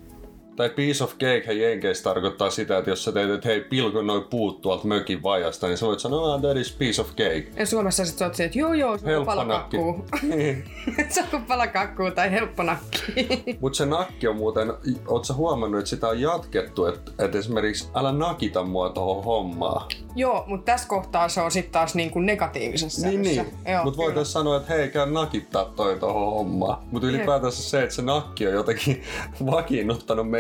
Tai 0.56 0.68
piece 0.68 1.04
of 1.04 1.10
cake 1.10 1.52
jenkeissä 1.52 2.04
tarkoittaa 2.04 2.50
sitä, 2.50 2.78
että 2.78 2.90
jos 2.90 3.04
sä 3.04 3.12
teet, 3.12 3.30
että 3.30 3.48
hei 3.48 3.60
pilkon 3.60 4.06
noin 4.06 4.24
puut 4.24 4.60
tuolta 4.60 4.86
mökin 4.86 5.22
vajasta, 5.22 5.66
niin 5.66 5.78
sä 5.78 5.86
voit 5.86 6.00
sanoa, 6.00 6.34
että 6.34 6.48
that 6.48 6.56
is 6.56 6.72
piece 6.72 7.00
of 7.00 7.08
cake. 7.08 7.46
Ja 7.56 7.66
Suomessa 7.66 8.04
sitten 8.04 8.26
oot 8.26 8.34
se, 8.34 8.44
että 8.44 8.58
joo 8.58 8.72
joo, 8.72 8.98
se 8.98 9.04
on 9.04 9.10
Helppo 9.10 9.44
nakki. 9.44 9.76
Niin. 10.22 10.64
se 11.08 11.20
on 11.20 11.26
kuin 11.30 11.44
palakakkuu 11.44 12.10
tai 12.10 12.30
helppo 12.30 12.62
nakki. 12.62 12.98
Mutta 13.60 13.76
se 13.76 13.86
nakki 13.86 14.28
on 14.28 14.36
muuten, 14.36 14.72
oot 15.06 15.24
sä 15.24 15.34
huomannut, 15.34 15.78
että 15.78 15.90
sitä 15.90 16.08
on 16.08 16.20
jatkettu, 16.20 16.86
että, 16.86 17.12
että 17.18 17.38
esimerkiksi 17.38 17.88
älä 17.94 18.12
nakita 18.12 18.62
mua 18.62 18.90
tohon 18.90 19.24
hommaan. 19.24 19.88
joo, 20.14 20.44
mutta 20.46 20.72
tässä 20.72 20.88
kohtaa 20.88 21.28
se 21.28 21.40
on 21.40 21.50
sitten 21.50 21.72
taas 21.72 21.94
niinku 21.94 22.18
negatiivisessa 22.18 23.08
Niin, 23.08 23.22
niin. 23.22 23.46
Mutta 23.84 23.96
voitaisiin 23.96 24.32
sanoa, 24.32 24.56
että 24.56 24.74
hei, 24.74 24.88
käy 24.88 25.10
nakittaa 25.10 25.64
toi 25.64 25.96
tohon 25.98 26.32
hommaan. 26.32 26.78
Mutta 26.90 27.08
ylipäätänsä 27.08 27.62
se, 27.62 27.82
että 27.82 27.94
se 27.94 28.02
nakki 28.02 28.46
on 28.46 28.52
jotenkin 28.52 29.02
vakiinnuttanut 29.50 30.30
meidän 30.30 30.39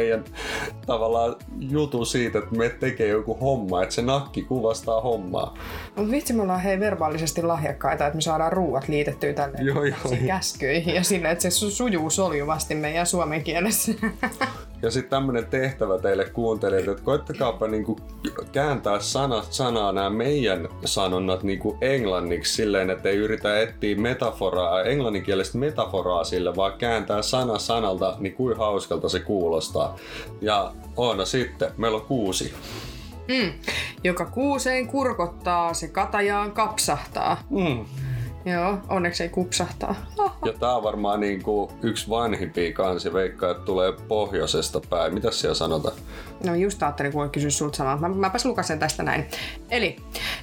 tavallaan 0.86 1.36
jutun 1.58 2.06
siitä, 2.06 2.38
että 2.38 2.56
me 2.56 2.68
tekee 2.68 3.08
joku 3.08 3.34
homma, 3.34 3.82
että 3.82 3.94
se 3.94 4.02
nakki 4.02 4.42
kuvastaa 4.42 5.00
hommaa. 5.00 5.54
Mutta 5.96 6.10
vitsi, 6.10 6.32
me 6.32 6.42
ollaan 6.42 6.60
hei 6.60 6.80
verbaalisesti 6.80 7.42
lahjakkaita, 7.42 8.06
että 8.06 8.16
me 8.16 8.20
saadaan 8.20 8.52
ruuat 8.52 8.88
liitettyä 8.88 9.32
tälle 9.32 9.58
Joo, 9.60 9.84
joo. 9.84 9.98
käskyihin 10.26 10.94
ja 10.94 11.02
sillä, 11.04 11.30
että 11.30 11.50
se 11.50 11.66
su- 11.66 11.70
sujuu 11.70 12.10
soljuvasti 12.10 12.74
meidän 12.74 13.06
suomen 13.06 13.42
kielessä. 13.44 13.92
Ja 14.82 14.90
sitten 14.90 15.10
tämmönen 15.10 15.46
tehtävä 15.46 15.98
teille 15.98 16.24
kuuntelijat, 16.24 16.88
että 16.88 17.04
koittakaapa 17.04 17.68
niinku 17.68 17.96
kääntää 18.52 19.00
sanat 19.00 19.52
sanaa 19.52 19.92
nämä 19.92 20.10
meidän 20.10 20.68
sanonnat 20.84 21.42
niinku 21.42 21.76
englanniksi 21.80 22.54
silleen, 22.54 22.90
että 22.90 23.08
ei 23.08 23.16
yritä 23.16 23.60
etsiä 23.60 23.96
metaforaa, 23.96 24.82
englanninkielistä 24.82 25.58
metaforaa 25.58 26.24
sille, 26.24 26.56
vaan 26.56 26.72
kääntää 26.78 27.22
sana 27.22 27.58
sanalta, 27.58 28.16
niin 28.18 28.34
kuin 28.34 28.56
hauskalta 28.56 29.08
se 29.08 29.20
kuulostaa. 29.20 29.96
Ja 30.40 30.72
Oona 30.96 31.24
sitten, 31.24 31.72
meillä 31.76 31.96
on 31.96 32.06
kuusi. 32.06 32.54
Mm. 33.28 33.52
Joka 34.04 34.26
kuuseen 34.26 34.86
kurkottaa, 34.86 35.74
se 35.74 35.88
katajaan 35.88 36.52
kapsahtaa. 36.52 37.42
Mm. 37.50 37.84
Joo, 38.44 38.78
onneksi 38.88 39.22
ei 39.22 39.28
kupsahtaa. 39.28 39.94
Ja 40.44 40.52
tää 40.52 40.76
on 40.76 40.82
varmaan 40.82 41.20
niinku 41.20 41.72
yksi 41.82 42.08
vanhimpia 42.08 42.72
kansi, 42.72 43.12
veikkaa, 43.12 43.50
että 43.50 43.64
tulee 43.64 43.92
pohjoisesta 44.08 44.80
päin. 44.90 45.14
Mitäs 45.14 45.40
siellä 45.40 45.54
sanotaan? 45.54 45.94
No 46.46 46.54
just 46.54 46.82
ajattelin, 46.82 47.12
kun 47.12 47.30
kysyä 47.30 47.50
sulta 47.50 47.76
samaa. 47.76 47.96
Mä, 47.96 48.08
mäpäs 48.08 48.44
lukasen 48.44 48.78
tästä 48.78 49.02
näin. 49.02 49.26
Eli 49.70 49.96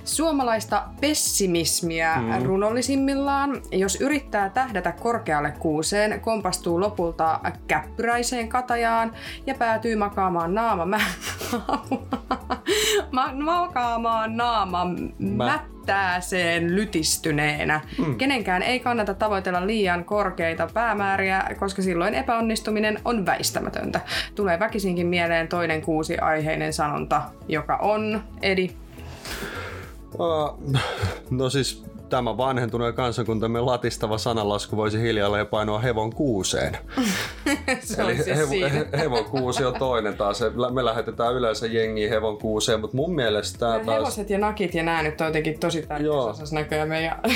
suomalaista 0.05 0.83
pessimismiä 1.01 2.15
mm. 2.15 2.45
runollisimmillaan. 2.45 3.61
Jos 3.71 4.01
yrittää 4.01 4.49
tähdätä 4.49 4.91
korkealle 4.91 5.51
kuuseen, 5.59 6.21
kompastuu 6.21 6.79
lopulta 6.79 7.39
käppyräiseen 7.67 8.49
katajaan 8.49 9.13
ja 9.45 9.55
päätyy 9.55 9.95
makaamaan 9.95 10.53
naama 10.53 10.85
mä... 10.85 10.99
Ma- 13.11 13.33
makaamaan 13.33 14.37
naama 14.37 14.85
mättääseen 15.87 16.75
lytistyneenä. 16.75 17.81
Mm. 17.97 18.17
Kenenkään 18.17 18.63
ei 18.63 18.79
kannata 18.79 19.13
tavoitella 19.13 19.67
liian 19.67 20.05
korkeita 20.05 20.69
päämääriä, 20.73 21.43
koska 21.59 21.81
silloin 21.81 22.13
epäonnistuminen 22.13 22.99
on 23.05 23.25
väistämätöntä. 23.25 24.01
Tulee 24.35 24.59
väkisinkin 24.59 25.07
mieleen 25.07 25.47
toinen 25.47 25.81
kuusi 25.81 26.17
aiheinen 26.17 26.73
sanonta, 26.73 27.21
joka 27.47 27.75
on, 27.75 28.23
Edi, 28.41 28.69
Uh, 30.13 30.73
no 31.29 31.49
siis 31.49 31.83
tämä 32.09 32.37
vanhentuneen 32.37 32.93
kansakuntamme 32.93 33.61
latistava 33.61 34.17
sananlasku 34.17 34.77
voisi 34.77 35.01
hiljalleen 35.01 35.47
painoa 35.47 35.79
hevon 35.79 36.13
kuuseen. 36.13 36.77
se 37.83 38.01
Eli 38.01 38.15
siis 38.15 38.37
hevo, 38.37 38.51
he, 38.73 38.87
hevon 38.99 39.25
kuusi 39.25 39.65
on 39.65 39.73
toinen 39.79 40.17
taas. 40.17 40.43
Me 40.71 40.85
lähetetään 40.85 41.35
yleensä 41.35 41.67
jengiä 41.67 42.09
hevon 42.09 42.37
kuuseen, 42.37 42.81
mutta 42.81 42.97
mun 42.97 43.15
mielestä 43.15 43.59
tämä 43.59 43.79
taas... 43.79 43.97
Hevoset 43.97 44.29
ja 44.29 44.37
nakit 44.37 44.73
ja 44.73 44.83
nää 44.83 45.03
nyt 45.03 45.21
on 45.21 45.27
jotenkin 45.27 45.59
tosi 45.59 45.81
tärkeässä 45.81 46.55
näköjään 46.55 46.89
meidän... 46.89 47.21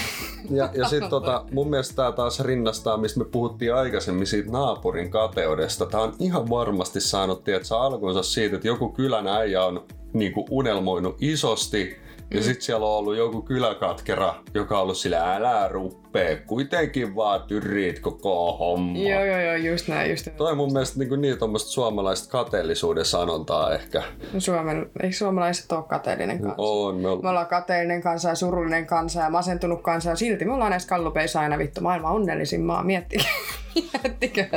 Ja, 0.49 0.69
ja 0.73 0.87
sitten 0.87 1.09
tota, 1.09 1.45
mun 1.51 1.69
mielestä 1.69 1.95
tämä 1.95 2.11
taas 2.11 2.39
rinnastaa, 2.39 2.97
mistä 2.97 3.19
me 3.19 3.25
puhuttiin 3.25 3.75
aikaisemmin 3.75 4.27
siitä 4.27 4.51
naapurin 4.51 5.11
kateudesta. 5.11 5.85
Tämä 5.85 6.03
on 6.03 6.13
ihan 6.19 6.49
varmasti 6.49 7.01
saanut 7.01 7.43
tiedätkö, 7.43 7.77
alkunsa 7.77 8.23
siitä, 8.23 8.55
että 8.55 8.67
joku 8.67 8.89
kylän 8.89 9.27
äijä 9.27 9.63
on 9.63 9.83
niinku 10.13 10.45
unelmoinut 10.49 11.15
isosti 11.19 11.97
ja 12.31 12.37
mm. 12.39 12.43
sitten 12.43 12.61
siellä 12.61 12.85
on 12.85 12.91
ollut 12.97 13.15
joku 13.17 13.41
kyläkatkera, 13.41 14.35
joka 14.53 14.75
on 14.77 14.83
ollut 14.83 14.97
sillä 14.97 15.35
älä 15.35 15.67
ruppee, 15.67 16.35
kuitenkin 16.35 17.15
vaan 17.15 17.41
tyriit 17.43 17.99
koko 17.99 18.57
homma. 18.57 18.99
joo, 18.99 19.25
joo, 19.25 19.39
joo, 19.39 19.55
just 19.55 19.87
näin, 19.87 20.11
just 20.11 20.25
näin. 20.25 20.37
Toi 20.37 20.51
on 20.51 20.57
mun 20.57 20.73
mielestä 20.73 20.99
niin, 20.99 21.21
niin 21.21 21.37
tuommoista 21.39 21.71
suomalaista 21.71 22.31
kateellisuuden 22.31 23.05
sanontaa 23.05 23.73
ehkä. 23.73 24.03
Suomen, 24.37 24.89
eikö 25.03 25.15
suomalaiset 25.15 25.71
ole 25.71 25.83
kateellinen 25.83 26.39
kansa? 26.41 26.55
On, 26.57 26.95
me 26.95 27.01
Me 27.01 27.07
ollaan. 27.07 27.29
ollaan 27.29 27.47
kateellinen 27.47 28.01
kansa 28.01 28.29
ja 28.29 28.35
surullinen 28.35 28.85
kansa 28.85 29.19
ja 29.21 29.29
masentunut 29.29 29.81
kansa 29.81 30.09
ja 30.09 30.15
silti 30.15 30.45
me 30.45 30.53
ollaan 30.53 30.71
näissä 30.71 30.89
kallupeissa 30.89 31.39
aina 31.39 31.57
vittu 31.57 31.81
maailman 31.81 32.11
onnellisin 32.11 32.61
maa. 32.61 32.83
Miettikää, 32.83 33.31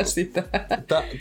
sitä. 0.03 0.43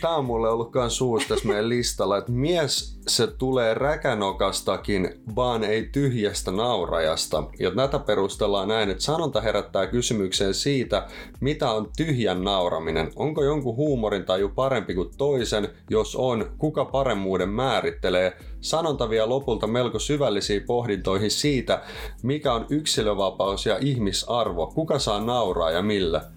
Tämä 0.00 0.16
on 0.16 0.24
mulle 0.24 0.48
ollut 0.48 0.72
kans 0.72 1.00
uusi 1.00 1.28
tässä 1.28 1.48
meidän 1.48 1.68
listalla, 1.68 2.18
että 2.18 2.32
mies 2.32 2.94
se 3.08 3.26
tulee 3.26 3.74
räkänokastakin, 3.74 5.22
vaan 5.36 5.64
ei 5.64 5.88
tyhjästä 5.92 6.50
naurajasta. 6.50 7.44
Ja 7.58 7.70
tätä 7.70 7.98
perustellaan 7.98 8.68
näin, 8.68 8.90
että 8.90 9.04
sanonta 9.04 9.40
herättää 9.40 9.86
kysymykseen 9.86 10.54
siitä, 10.54 11.06
mitä 11.40 11.70
on 11.70 11.90
tyhjän 11.96 12.44
nauraminen. 12.44 13.10
Onko 13.16 13.44
jonkun 13.44 13.76
huumorin 13.76 14.24
taju 14.24 14.48
parempi 14.48 14.94
kuin 14.94 15.10
toisen? 15.18 15.68
Jos 15.90 16.16
on, 16.16 16.50
kuka 16.58 16.84
paremmuuden 16.84 17.48
määrittelee? 17.48 18.36
Sanonta 18.60 19.10
vie 19.10 19.26
lopulta 19.26 19.66
melko 19.66 19.98
syvällisiin 19.98 20.62
pohdintoihin 20.62 21.30
siitä, 21.30 21.82
mikä 22.22 22.52
on 22.52 22.66
yksilövapaus 22.70 23.66
ja 23.66 23.78
ihmisarvo. 23.80 24.66
Kuka 24.66 24.98
saa 24.98 25.20
nauraa 25.20 25.70
ja 25.70 25.82
millä? 25.82 26.33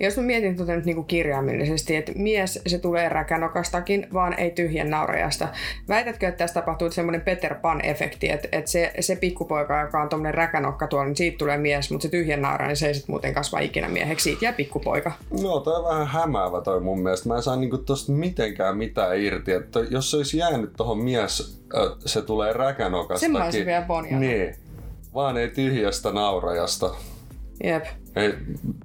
Jos 0.00 0.16
mä 0.16 0.22
mietin 0.22 0.56
tuota 0.56 0.72
nyt 0.72 0.84
niinku 0.84 1.02
kirjaimellisesti, 1.02 1.96
että 1.96 2.12
mies 2.16 2.62
se 2.66 2.78
tulee 2.78 3.08
räkänokastakin, 3.08 4.06
vaan 4.12 4.38
ei 4.38 4.50
tyhjän 4.50 4.90
naurajasta. 4.90 5.48
Väitätkö, 5.88 6.28
että 6.28 6.38
tässä 6.38 6.60
tapahtuu 6.60 6.90
semmoinen 6.90 7.20
Peter 7.20 7.54
Pan-efekti, 7.54 8.32
että, 8.32 8.48
että 8.52 8.70
se, 8.70 8.92
se 9.00 9.16
pikkupoika, 9.16 9.80
joka 9.80 10.02
on 10.02 10.08
tuommoinen 10.08 10.34
räkänokka 10.34 10.86
tuolla, 10.86 11.06
niin 11.06 11.16
siitä 11.16 11.38
tulee 11.38 11.56
mies, 11.56 11.90
mutta 11.90 12.02
se 12.02 12.08
tyhjän 12.08 12.42
naura, 12.42 12.66
niin 12.66 12.76
se 12.76 12.86
ei 12.86 12.94
sit 12.94 13.08
muuten 13.08 13.34
kasva 13.34 13.58
ikinä 13.58 13.88
mieheksi. 13.88 14.24
Siitä 14.24 14.44
jää 14.44 14.52
pikkupoika. 14.52 15.12
No, 15.42 15.60
toi 15.60 15.76
on 15.76 15.84
vähän 15.84 16.06
hämäävä 16.06 16.60
toi 16.60 16.80
mun 16.80 17.00
mielestä. 17.00 17.28
Mä 17.28 17.36
en 17.36 17.42
saa 17.42 17.56
niinku 17.56 17.78
tosta 17.78 18.12
mitenkään 18.12 18.76
mitään 18.76 19.18
irti. 19.18 19.52
Että 19.52 19.80
jos 19.90 20.10
se 20.10 20.16
olisi 20.16 20.38
jäänyt 20.38 20.72
tohon 20.76 20.98
mies, 20.98 21.60
se 22.06 22.22
tulee 22.22 22.52
räkänokastakin. 22.52 23.20
Sen 23.20 23.32
mä 23.32 23.44
olisin 23.44 23.66
vielä. 23.66 23.86
Niin. 24.18 24.54
Vaan 25.14 25.36
ei 25.36 25.48
tyhjästä 25.48 26.12
naurajasta. 26.12 26.94
Jep. 27.64 27.84
Ei, 28.16 28.34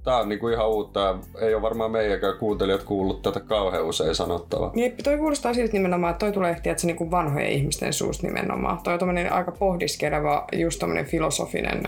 tää 0.04 0.18
on 0.18 0.30
niinku 0.30 0.48
ihan 0.48 0.70
uutta 0.70 1.20
ei 1.42 1.54
ole 1.54 1.62
varmaan 1.62 1.92
meidänkään 1.92 2.38
kuuntelijat 2.38 2.84
kuullut 2.84 3.22
tätä 3.22 3.40
kauhean 3.40 3.86
usein 3.86 4.16
sanottavaa. 4.16 4.72
Jep, 4.76 4.98
toi 5.04 5.18
kuulostaa 5.18 5.54
siltä 5.54 5.74
nimenomaan, 5.74 6.12
että 6.12 6.26
toi 6.26 6.32
tulee 6.34 6.52
ehtiä, 6.52 6.72
että 6.72 6.82
se 6.82 6.88
niinku 6.88 7.12
vanhojen 7.12 7.52
ihmisten 7.52 7.94
suusta 7.94 8.28
nimenomaan. 8.28 8.80
Toi 8.84 8.94
on 9.02 9.32
aika 9.32 9.52
pohdiskeleva, 9.52 10.48
just 10.54 10.80
tommonen 10.80 11.06
filosofinen, 11.06 11.84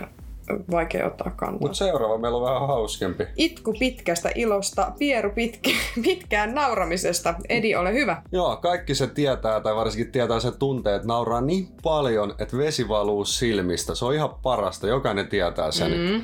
vaikea 0.71 1.07
ottaa 1.07 1.31
kantaa. 1.35 1.67
Mut 1.67 1.75
seuraava 1.75 2.17
meillä 2.17 2.37
on 2.37 2.43
vähän 2.43 2.67
hauskempi. 2.67 3.27
Itku 3.35 3.73
pitkästä 3.79 4.31
ilosta, 4.35 4.91
pieru 4.99 5.29
pitkä, 5.29 5.69
pitkään 6.03 6.55
nauramisesta. 6.55 7.33
Edi, 7.49 7.75
ole 7.75 7.93
hyvä. 7.93 8.21
Joo, 8.31 8.57
kaikki 8.57 8.95
se 8.95 9.07
tietää, 9.07 9.59
tai 9.59 9.75
varsinkin 9.75 10.11
tietää 10.11 10.39
se 10.39 10.51
tuntee, 10.51 10.95
että 10.95 11.07
nauraa 11.07 11.41
niin 11.41 11.67
paljon, 11.83 12.35
että 12.39 12.57
vesi 12.57 12.87
valuu 12.87 13.25
silmistä. 13.25 13.95
Se 13.95 14.05
on 14.05 14.13
ihan 14.13 14.29
parasta, 14.43 14.87
jokainen 14.87 15.27
tietää 15.27 15.71
sen. 15.71 15.91
Mm. 15.91 16.21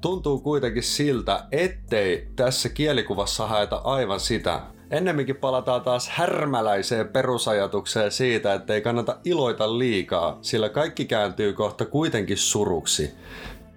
Tuntuu 0.00 0.40
kuitenkin 0.40 0.82
siltä, 0.82 1.44
ettei 1.52 2.28
tässä 2.36 2.68
kielikuvassa 2.68 3.46
haeta 3.46 3.76
aivan 3.76 4.20
sitä, 4.20 4.60
ennemminkin 4.90 5.36
palataan 5.36 5.80
taas 5.80 6.08
härmäläiseen 6.08 7.08
perusajatukseen 7.08 8.12
siitä, 8.12 8.54
että 8.54 8.74
ei 8.74 8.80
kannata 8.80 9.16
iloita 9.24 9.78
liikaa, 9.78 10.38
sillä 10.42 10.68
kaikki 10.68 11.04
kääntyy 11.04 11.52
kohta 11.52 11.86
kuitenkin 11.86 12.36
suruksi. 12.36 13.10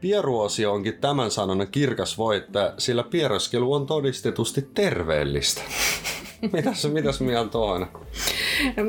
Pieruosio 0.01 0.73
onkin 0.73 0.97
tämän 0.97 1.31
sanonnan 1.31 1.67
kirkas 1.67 2.17
voittaja, 2.17 2.73
sillä 2.77 3.03
pieroskelu 3.03 3.73
on 3.73 3.85
todistetusti 3.85 4.69
terveellistä. 4.73 5.61
mitäs, 6.53 6.85
mitäs 6.85 7.21
mieltä 7.21 7.57
on? 7.57 7.87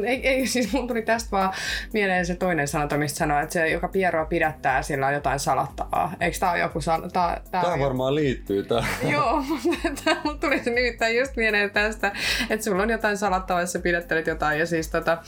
Ei, 0.06 0.28
ei, 0.28 0.46
siis 0.46 0.72
mun 0.72 0.88
tuli 0.88 1.02
tästä 1.02 1.30
vaan 1.30 1.52
mieleen 1.92 2.26
se 2.26 2.34
toinen 2.34 2.68
sanonta, 2.68 2.98
mistä 2.98 3.18
sanoo, 3.18 3.40
että 3.40 3.52
se, 3.52 3.68
joka 3.68 3.88
pieroa 3.88 4.24
pidättää, 4.24 4.82
sillä 4.82 5.06
on 5.06 5.14
jotain 5.14 5.38
salattavaa. 5.38 6.12
Eikö 6.20 6.38
tää 6.40 6.50
ole 6.50 6.58
joku 6.58 6.80
sanonta? 6.80 7.08
Tää, 7.12 7.40
tää, 7.50 7.62
tää 7.62 7.78
varmaan 7.78 8.14
liittyy 8.14 8.62
tähän. 8.62 9.10
Joo, 9.10 9.44
mutta 9.66 10.16
mun 10.24 10.40
tuli 10.40 10.64
se 10.64 10.70
nimittäin 10.70 11.18
just 11.18 11.36
mieleen 11.36 11.70
tästä, 11.70 12.12
että 12.50 12.64
sulla 12.64 12.82
on 12.82 12.90
jotain 12.90 13.16
salattavaa, 13.16 13.60
jos 13.60 13.72
sä 13.72 13.78
pidättelet 13.78 14.26
jotain. 14.26 14.58
Ja 14.58 14.66
siis 14.66 14.88
tota, 14.88 15.18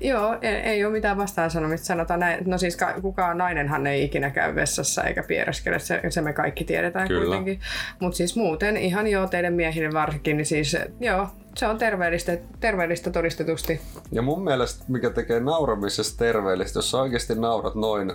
joo, 0.00 0.38
ei, 0.42 0.54
ei 0.54 0.84
ole 0.84 0.92
mitään 0.92 1.16
vastaan 1.16 1.50
sanomista. 1.50 1.86
Sanotaan 1.86 2.20
näin, 2.20 2.44
no 2.46 2.58
siis 2.58 2.78
kukaan 3.02 3.38
nainenhan 3.38 3.86
ei 3.86 4.04
ikinä 4.04 4.30
käy 4.30 4.54
vessassa 4.54 5.04
eikä 5.04 5.22
piereskele, 5.22 5.78
se, 5.78 6.00
se 6.08 6.20
me 6.20 6.32
kaikki 6.32 6.64
tiedetään 6.64 7.08
Kyllä. 7.08 7.24
kuitenkin. 7.24 7.60
Mutta 8.00 8.16
siis 8.16 8.36
muuten 8.36 8.76
ihan 8.76 9.06
joo, 9.06 9.26
teidän 9.26 9.52
miehille 9.52 9.92
varsinkin, 9.92 10.36
niin 10.36 10.46
siis 10.46 10.76
joo, 11.00 11.28
se 11.56 11.66
on 11.66 11.78
terveellistä, 11.78 12.38
terveellistä 12.60 13.10
todistetusti. 13.10 13.80
Ja 14.12 14.22
mun 14.22 14.44
mielestä, 14.44 14.84
mikä 14.88 15.10
tekee 15.10 15.40
nauramisesta 15.40 16.18
terveellistä, 16.18 16.78
jos 16.78 16.90
sä 16.90 17.00
oikeasti 17.00 17.34
naurat 17.34 17.74
noin 17.74 18.12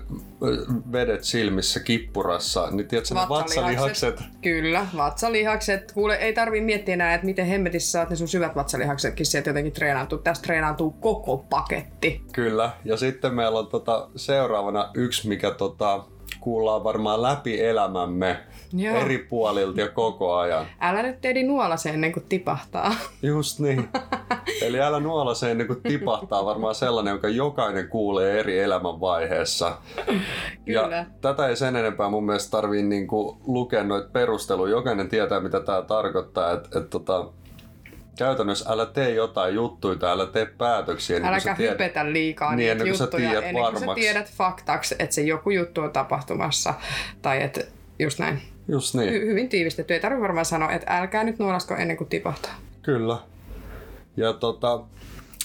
vedet 0.92 1.24
silmissä 1.24 1.80
kippurassa, 1.80 2.68
niin 2.72 2.88
tiedätkö 2.88 3.16
ne 3.16 3.22
vatsalihakset? 3.30 4.22
Kyllä, 4.42 4.88
vatsalihakset. 4.98 5.92
Kuule, 5.92 6.16
ei 6.16 6.34
tarvi 6.34 6.62
miettiä 6.62 6.94
enää, 6.94 7.14
että 7.14 7.26
miten 7.26 7.46
hemmetissä 7.46 7.92
saat 7.92 8.10
ne 8.10 8.16
sun 8.16 8.28
syvät 8.28 8.56
vatsalihaksetkin 8.56 9.26
sieltä 9.26 9.50
jotenkin 9.50 9.74
treenautuu. 9.74 10.18
Tästä 10.18 10.44
treenautuu 10.44 10.92
koko 10.92 11.38
paketti. 11.38 12.22
Kyllä, 12.34 12.72
ja 12.86 12.98
sitten 12.98 13.34
meillä 13.34 13.60
on 13.60 13.68
tota, 13.68 14.10
seuraavana 14.16 14.90
yksi, 14.94 15.28
mikä 15.28 15.52
tota, 15.52 16.04
kuullaan 16.40 16.84
varmaan 16.84 17.22
läpi 17.22 17.62
elämämme 17.62 18.38
Joo. 18.76 18.98
eri 18.98 19.18
puolilta 19.18 19.82
ja 19.82 19.90
koko 19.90 20.36
ajan. 20.36 20.66
Älä 20.80 21.04
nyt 21.04 21.22
teedi 21.22 21.44
nuolase 21.44 21.90
ennen 21.90 22.12
kuin 22.12 22.26
tipahtaa. 22.30 22.96
Just 23.22 23.60
niin. 23.60 23.90
Eli 24.62 24.82
älä 24.82 25.00
nuolase 25.00 25.52
ennen 25.52 25.68
kuin 25.68 25.82
tipahtaa 25.84 26.46
varmaan 26.46 26.76
sellainen, 26.76 27.12
jonka 27.12 27.28
jokainen 27.30 27.88
kuulee 27.88 28.40
eri 28.40 28.60
elämänvaiheessa. 28.60 29.78
Kyllä. 30.66 30.96
Ja 30.96 31.06
tätä 31.22 31.48
ei 31.48 31.56
sen 31.56 31.76
enempää 31.76 32.10
mun 32.10 32.26
mielestä 32.26 32.52
tarvii 32.52 32.84
niinku 32.84 33.38
lukea 33.48 33.84
noita 33.84 34.10
perusteluja. 34.14 34.72
Jokainen 34.72 35.10
tietää, 35.10 35.40
mitä 35.40 35.60
tämä 35.60 35.82
tarkoittaa. 35.82 36.52
Että 36.52 36.80
et 36.80 36.90
tota, 36.90 37.30
käytännössä 38.18 38.70
älä 38.70 38.86
tee 38.86 39.10
jotain 39.10 39.56
juttuja 39.56 39.96
tai 39.96 40.12
älä 40.12 40.26
tee 40.26 40.46
päätöksiä. 40.46 41.20
Niin 41.20 41.28
Äläkä 41.28 41.56
tiedät, 41.56 41.74
hypetä 41.74 42.14
liikaa 42.14 42.56
niin, 42.56 42.78
niitä 42.78 42.90
juttuja 42.90 43.32
sä 43.32 43.48
ennen 43.48 43.64
kuin 43.64 43.80
sä 43.80 43.96
tiedät 43.96 44.32
faktaksi, 44.32 44.96
että 45.00 45.16
se 45.16 45.22
joku 45.22 45.50
juttu 45.50 45.82
on 45.82 45.92
tapahtumassa. 45.92 46.74
Tai 47.22 47.44
että 47.44 47.62
just 48.00 48.20
näin. 48.20 48.42
Just 48.68 48.96
niin. 48.96 49.10
Hy- 49.10 49.26
hyvin 49.26 49.50
tiivistetty. 49.50 49.94
Ei 49.94 50.00
tarvitse 50.00 50.22
varmaan 50.22 50.46
sanoa, 50.46 50.72
että 50.72 50.98
älkää 50.98 51.24
nyt 51.24 51.40
nuolasko 51.40 51.76
ennen 51.76 51.98
kuin 51.98 52.10
tipahtaa. 52.10 52.56
Kyllä. 52.82 53.18
Ja 54.18 54.34
tota, 54.34 54.84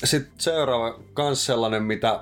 sitten 0.05 0.33
seuraava 0.39 0.99
kans 1.15 1.47
sellainen, 1.47 1.83
mitä 1.83 2.21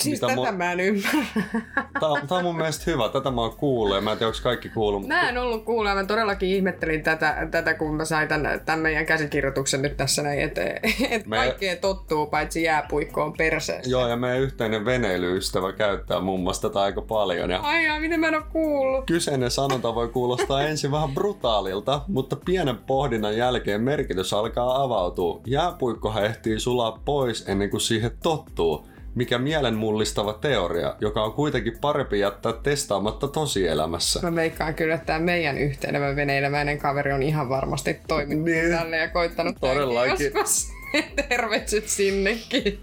Siis 0.00 0.20
tätä 0.20 0.34
mo- 0.34 0.52
mä 0.52 0.72
en 0.72 0.80
ymmärrä. 0.80 1.26
Tää, 1.74 2.26
tää 2.28 2.38
on 2.38 2.44
mun 2.44 2.56
mielestä 2.56 2.90
hyvä, 2.90 3.08
tätä 3.08 3.30
mä 3.30 3.40
oon 3.40 3.56
kuullut 3.56 4.04
mä 4.04 4.12
en 4.12 4.18
tiedä, 4.18 4.28
onko 4.28 4.38
kaikki 4.42 4.68
kuullut. 4.68 5.06
Mä 5.06 5.28
en 5.28 5.38
ollut 5.38 5.64
kuullut 5.64 5.94
mä 5.94 6.04
todellakin 6.04 6.48
ihmettelin 6.48 7.02
tätä, 7.02 7.48
tätä 7.50 7.74
kun 7.74 7.94
mä 7.94 8.04
sain 8.04 8.28
tämän, 8.28 8.60
tämän 8.60 8.80
meidän 8.80 9.06
käsikirjoituksen 9.06 9.82
nyt 9.82 9.96
tässä 9.96 10.22
näin, 10.22 10.40
että 10.40 10.62
et 11.10 11.26
me... 11.26 11.36
kaikkea 11.36 11.76
tottuu 11.76 12.26
paitsi 12.26 12.62
jääpuikkoon 12.62 13.32
perseessä. 13.32 13.90
Joo, 13.90 14.08
ja 14.08 14.16
meidän 14.16 14.40
yhteinen 14.40 14.84
veneilyystävä 14.84 15.72
käyttää 15.72 16.20
muun 16.20 16.40
muassa 16.40 16.68
tätä 16.68 16.80
aika 16.80 17.02
paljon. 17.02 17.50
Ja... 17.50 17.60
Ai 17.60 17.84
jaa, 17.84 18.00
miten 18.00 18.20
mä 18.20 18.28
en 18.28 18.34
oo 18.34 18.42
kuullut? 18.52 19.06
Kyseinen 19.06 19.50
sanonta 19.50 19.94
voi 19.94 20.08
kuulostaa 20.08 20.62
ensin 20.68 20.90
vähän 20.90 21.14
brutaalilta, 21.14 22.00
mutta 22.08 22.36
pienen 22.36 22.76
pohdinnan 22.76 23.36
jälkeen 23.36 23.80
merkitys 23.80 24.32
alkaa 24.32 24.82
avautua. 24.82 25.40
Jääpuikkohan 25.46 26.24
ehtii 26.24 26.60
sulaa 26.60 27.00
pois 27.04 27.48
ennen 27.48 27.70
kuin 27.70 27.80
siihen 27.80 28.10
tottuu 28.22 28.86
mikä 29.16 29.38
mielenmullistava 29.38 30.32
teoria, 30.32 30.94
joka 31.00 31.24
on 31.24 31.32
kuitenkin 31.32 31.78
parempi 31.80 32.20
jättää 32.20 32.52
testaamatta 32.52 33.28
tosielämässä. 33.28 34.20
Mä 34.22 34.34
veikkaan 34.34 34.74
kyllä, 34.74 34.94
että 34.94 35.06
tämä 35.06 35.18
meidän 35.18 35.58
yhtenevä 35.58 36.16
veneilemäinen 36.16 36.78
kaveri 36.78 37.12
on 37.12 37.22
ihan 37.22 37.48
varmasti 37.48 38.00
toiminut 38.08 38.44
niin. 38.44 38.70
tälle 38.70 38.96
ja 38.96 39.08
koittanut 39.08 39.56
Todellakin. 39.60 40.32
Tervehdys 41.28 41.96
sinnekin. 41.96 42.80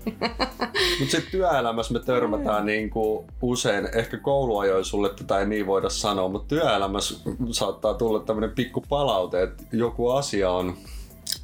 Mutta 1.00 1.12
sitten 1.12 1.32
työelämässä 1.32 1.94
me 1.94 2.00
törmätään 2.00 2.66
niinku 2.66 3.26
usein, 3.42 3.90
ehkä 3.96 4.18
kouluajoin 4.18 4.86
sulle 4.86 5.10
tätä 5.10 5.40
ei 5.40 5.46
niin 5.46 5.68
voida 5.68 5.90
sanoa, 5.90 6.28
mutta 6.28 6.48
työelämässä 6.48 7.30
saattaa 7.52 7.94
tulla 7.94 8.20
tämmöinen 8.20 8.52
pikku 8.52 8.84
palaute, 8.90 9.44
että 9.44 9.64
joku 9.72 10.10
asia 10.10 10.52
on... 10.52 10.78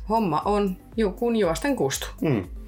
Homma 0.09 0.41
on 0.45 0.77
kun 1.15 1.35
juosten 1.35 1.75
kustu. 1.75 2.07
Mm. 2.21 2.58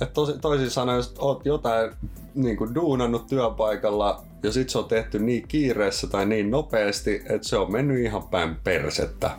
Et 0.00 0.12
tosi, 0.12 0.38
toisin 0.38 0.70
sanoen, 0.70 0.96
jos 0.96 1.14
oot 1.18 1.46
jotain 1.46 1.90
niin 2.34 2.56
kuin 2.56 2.74
duunannut 2.74 3.26
työpaikalla 3.26 4.24
ja 4.42 4.52
sit 4.52 4.70
se 4.70 4.78
on 4.78 4.84
tehty 4.84 5.18
niin 5.18 5.48
kiireessä 5.48 6.06
tai 6.06 6.26
niin 6.26 6.50
nopeasti, 6.50 7.22
että 7.28 7.48
se 7.48 7.56
on 7.56 7.72
mennyt 7.72 7.98
ihan 7.98 8.22
päin 8.22 8.56
persettä 8.64 9.30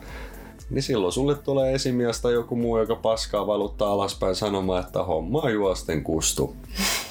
niin 0.70 0.84
silloin 0.84 1.13
sulle 1.13 1.36
tulee 1.36 1.74
esimies 1.74 2.22
tai 2.22 2.34
joku 2.34 2.56
muu, 2.56 2.78
joka 2.78 2.96
paskaa 2.96 3.48
valuttaa 3.48 3.91
alaspäin 3.91 4.36
sanomaan, 4.36 4.84
että 4.84 5.04
homma 5.04 5.41
on 5.41 5.54
juosten 5.54 6.04
kustu. 6.04 6.56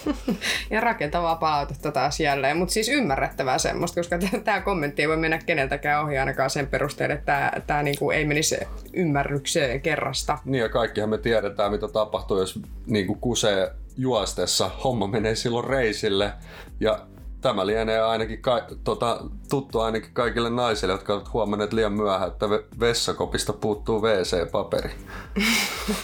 ja 0.70 0.80
rakentavaa 0.80 1.36
palautetta 1.36 1.92
taas 1.92 2.20
jälleen, 2.20 2.56
mutta 2.56 2.74
siis 2.74 2.88
ymmärrettävää 2.88 3.58
semmoista, 3.58 4.00
koska 4.00 4.18
tämä 4.44 4.60
kommentti 4.60 5.02
ei 5.02 5.08
voi 5.08 5.16
mennä 5.16 5.38
keneltäkään 5.38 6.04
ohi 6.04 6.18
ainakaan 6.18 6.50
sen 6.50 6.66
perusteella, 6.66 7.14
että 7.14 7.62
tämä 7.66 7.82
niinku 7.82 8.10
ei 8.10 8.24
menisi 8.24 8.56
ymmärrykseen 8.92 9.80
kerrasta. 9.80 10.38
Niin 10.44 10.62
ja 10.62 10.68
kaikkihan 10.68 11.10
me 11.10 11.18
tiedetään, 11.18 11.72
mitä 11.72 11.88
tapahtuu, 11.88 12.38
jos 12.38 12.60
niinku 12.86 13.14
kusee 13.14 13.70
juostessa. 13.96 14.70
Homma 14.84 15.06
menee 15.06 15.34
silloin 15.34 15.64
reisille 15.64 16.32
ja 16.80 17.06
tämä 17.44 17.66
lienee 17.66 18.00
ainakin 18.00 18.42
ka- 18.42 18.66
tota, 18.84 19.20
tuttu 19.50 19.80
ainakin 19.80 20.10
kaikille 20.12 20.50
naisille, 20.50 20.92
jotka 20.92 21.14
ovat 21.14 21.32
huomanneet 21.32 21.72
liian 21.72 21.92
myöhään, 21.92 22.28
että 22.28 22.46
vessakopista 22.80 23.52
puuttuu 23.52 24.02
WC-paperi. 24.02 24.90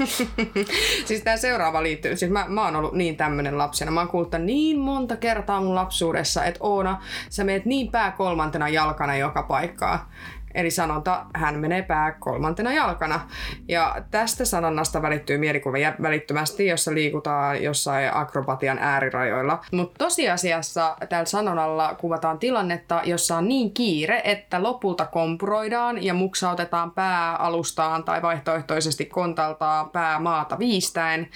siis 1.06 1.22
tämä 1.22 1.36
seuraava 1.36 1.82
liittyy, 1.82 2.16
siis 2.16 2.32
mä, 2.32 2.44
mä 2.48 2.64
oon 2.64 2.76
ollut 2.76 2.92
niin 2.92 3.16
tämmönen 3.16 3.58
lapsena. 3.58 3.90
Mä 3.90 4.00
oon 4.00 4.08
kuullut 4.08 4.34
niin 4.38 4.78
monta 4.78 5.16
kertaa 5.16 5.60
mun 5.60 5.74
lapsuudessa, 5.74 6.44
että 6.44 6.60
Oona, 6.62 7.02
sä 7.30 7.44
meet 7.44 7.64
niin 7.64 7.90
pää 7.90 8.10
kolmantena 8.10 8.68
jalkana 8.68 9.16
joka 9.16 9.42
paikkaa. 9.42 10.10
Eli 10.54 10.70
sanonta, 10.70 11.26
hän 11.34 11.58
menee 11.58 11.82
pää 11.82 12.12
kolmantena 12.12 12.72
jalkana. 12.72 13.20
Ja 13.68 13.96
tästä 14.10 14.44
sanonnasta 14.44 15.02
välittyy 15.02 15.38
mielikuva 15.38 15.76
välittömästi, 16.02 16.66
jossa 16.66 16.94
liikutaan 16.94 17.62
jossain 17.62 18.14
akrobatian 18.14 18.78
äärirajoilla. 18.78 19.64
Mutta 19.72 19.98
tosiasiassa 19.98 20.96
tällä 21.08 21.24
sanonnalla 21.24 21.94
kuvataan 21.94 22.38
tilannetta, 22.38 23.00
jossa 23.04 23.36
on 23.36 23.48
niin 23.48 23.74
kiire, 23.74 24.22
että 24.24 24.62
lopulta 24.62 25.06
kompuroidaan 25.06 26.04
ja 26.04 26.14
muksautetaan 26.14 26.90
pää 26.90 27.36
alustaan 27.36 28.04
tai 28.04 28.22
vaihtoehtoisesti 28.22 29.04
kontaltaan 29.04 29.90
pää 29.90 30.18
maata 30.18 30.58
viistäen. 30.58 31.28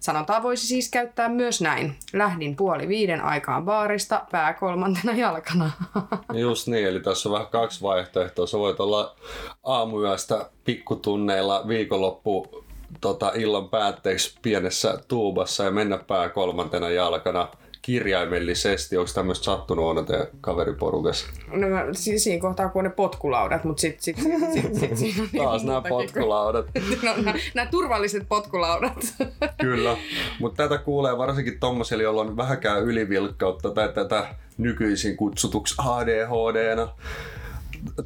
Sanontaa 0.00 0.42
voisi 0.42 0.66
siis 0.66 0.90
käyttää 0.90 1.28
myös 1.28 1.60
näin. 1.60 1.94
Lähdin 2.12 2.56
puoli 2.56 2.88
viiden 2.88 3.20
aikaan 3.24 3.64
baarista, 3.64 4.26
pää 4.32 4.52
kolmantena 4.52 5.16
jalkana. 5.16 5.70
Just 6.34 6.66
niin, 6.66 6.88
eli 6.88 7.00
tässä 7.00 7.28
on 7.28 7.32
vähän 7.32 7.48
kaksi 7.48 7.82
vaihtoehtoa 7.82 8.46
sä 8.48 8.58
voit 8.58 8.80
olla 8.80 9.16
aamuyöstä 9.64 10.50
pikkutunneilla 10.64 11.68
viikonloppu 11.68 12.46
tota, 13.00 13.32
illan 13.34 13.68
päätteeksi 13.68 14.38
pienessä 14.42 14.98
tuubassa 15.08 15.64
ja 15.64 15.70
mennä 15.70 15.98
pää 15.98 16.28
kolmantena 16.28 16.90
jalkana 16.90 17.48
kirjaimellisesti. 17.82 18.96
Onko 18.96 19.10
tämmöistä 19.14 19.44
sattunut 19.44 19.98
on 19.98 20.06
teidän 20.06 20.26
kaveriporukassa? 20.40 21.26
No 21.52 21.68
mä, 21.68 21.84
si- 21.92 22.18
siinä 22.18 22.40
kohtaa 22.40 22.68
kun 22.68 22.80
on 22.80 22.84
ne 22.84 22.90
potkulaudat, 22.90 23.64
mutta 23.64 23.80
sitten 23.80 24.02
sit, 24.02 24.16
sit, 24.16 24.52
sit, 24.62 24.74
sit, 24.74 24.96
siinä 24.96 25.22
on 25.22 25.28
Taas 25.38 25.64
nämä 25.64 25.82
potkulaudat. 25.88 26.66
no, 27.02 27.14
nämä, 27.54 27.70
turvalliset 27.70 28.28
potkulaudat. 28.28 29.14
Kyllä, 29.60 29.96
mutta 30.40 30.62
tätä 30.62 30.78
kuulee 30.78 31.18
varsinkin 31.18 31.60
tommosille, 31.60 32.02
joilla 32.02 32.20
on 32.20 32.36
vähäkään 32.36 32.82
ylivilkkautta 32.82 33.70
tai 33.70 33.92
tätä 33.92 34.34
nykyisin 34.58 35.16
kutsutuksi 35.16 35.74
ADHDna 35.78 36.88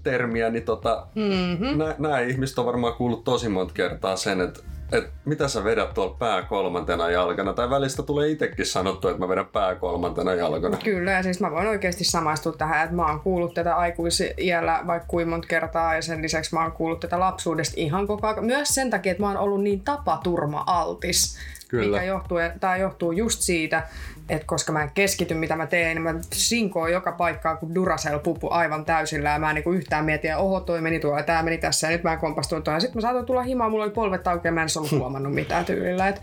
termiä, 0.03 0.51
niin 0.51 0.65
tota, 0.65 1.07
mm-hmm. 1.15 1.79
nämä 1.99 2.21
ihmiset 2.21 2.59
on 2.59 2.67
varmaan 2.67 2.95
kuullut 2.95 3.25
tosi 3.25 3.49
monta 3.49 3.75
kertaa 3.75 4.17
sen, 4.17 4.41
että 4.41 4.61
että 4.93 5.11
mitä 5.25 5.49
sä 5.49 5.65
vedät 5.65 5.95
tuolla 5.95 6.17
pää 6.19 6.43
kolmantena 6.43 7.11
jalkana. 7.11 7.53
Tai 7.53 7.71
välistä 7.71 8.03
tulee 8.03 8.29
itsekin 8.29 8.67
sanottu, 8.67 9.09
että 9.09 9.21
mä 9.21 9.29
vedän 9.29 9.47
pää 9.47 9.75
kolmantena 9.75 10.35
jalkana. 10.35 10.77
Kyllä, 10.85 11.11
ja 11.11 11.23
siis 11.23 11.41
mä 11.41 11.51
voin 11.51 11.67
oikeasti 11.67 12.05
samaistua 12.05 12.53
tähän, 12.53 12.85
että 12.85 12.97
mä 12.97 13.07
oon 13.07 13.21
kuullut 13.21 13.55
tätä 13.55 13.77
aikuisiällä 13.77 14.81
vaikka 14.87 15.09
kuin 15.09 15.29
monta 15.29 15.49
kertaa, 15.49 15.95
ja 15.95 16.03
sen 16.03 16.23
lisäksi 16.23 16.55
mä 16.55 16.63
oon 16.63 16.73
kuullut 16.73 17.01
tätä 17.01 17.21
lapsuudesta 17.21 17.75
ihan 17.77 18.07
koko 18.07 18.27
ajan. 18.27 18.45
Myös 18.45 18.75
sen 18.75 18.91
takia, 18.91 19.13
että 19.13 19.23
mä 19.23 19.29
oon 19.29 19.37
ollut 19.37 19.63
niin 19.63 19.81
tapaturma-altis. 19.81 21.39
Kyllä. 21.69 21.87
Mikä 21.87 22.03
johtuu, 22.03 22.39
tämä 22.61 22.77
johtuu 22.77 23.13
just 23.13 23.41
siitä, 23.41 23.83
että 24.29 24.47
koska 24.47 24.73
mä 24.73 24.83
en 24.83 24.91
keskity 24.95 25.35
mitä 25.35 25.57
mä 25.57 25.67
teen, 25.67 25.97
niin 25.97 26.03
mä 26.03 26.15
sinkoon 26.33 26.93
joka 26.93 27.13
paikkaan 27.13 27.59
kuin 27.59 27.75
Duracell-pupu 27.75 28.49
aivan 28.51 28.85
täysillä 28.85 29.31
ja 29.31 29.39
mä 29.39 29.51
en 29.51 29.55
niinku 29.55 29.73
yhtään 29.73 30.05
mieti, 30.05 30.29
että 30.29 30.39
oho 30.39 30.61
toi 30.61 30.81
meni 30.81 31.01
tuolla 31.01 31.23
tää 31.23 31.43
meni 31.43 31.59
tässä 31.59 31.87
ja 31.87 31.91
nyt 31.91 32.03
mä 32.03 32.17
kompastun 32.17 32.63
tuolla. 32.63 32.81
Sitten 32.81 32.97
mä 32.97 33.01
saatoin 33.01 33.27
tulla 33.27 33.43
himaan, 33.43 33.71
mulla 33.71 33.85
oli 33.85 33.93
polvet 33.93 34.27
auki 34.29 34.49
ja 34.49 34.53
mä 34.53 34.63
en 34.63 34.69
ollut 34.77 34.91
huomannut 34.91 35.35
mitään 35.35 35.65
tyylillä. 35.65 36.09
Et, 36.09 36.23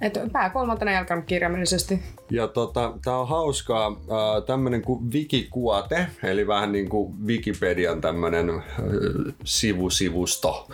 et 0.00 0.18
pää 0.32 0.50
kolmantena 0.50 0.92
jalkan 0.92 1.22
kirjaimellisesti. 1.22 2.02
Ja 2.30 2.48
tota, 2.48 2.92
tää 3.04 3.16
on 3.16 3.28
hauskaa, 3.28 3.96
tämmönen 4.46 4.82
kuin 4.82 5.12
Wikikuote, 5.12 6.06
eli 6.22 6.46
vähän 6.46 6.72
niin 6.72 6.88
kuin 6.88 7.26
Wikipedian 7.26 8.00
tämmönen 8.00 8.62
sivusivusto. 9.44 10.68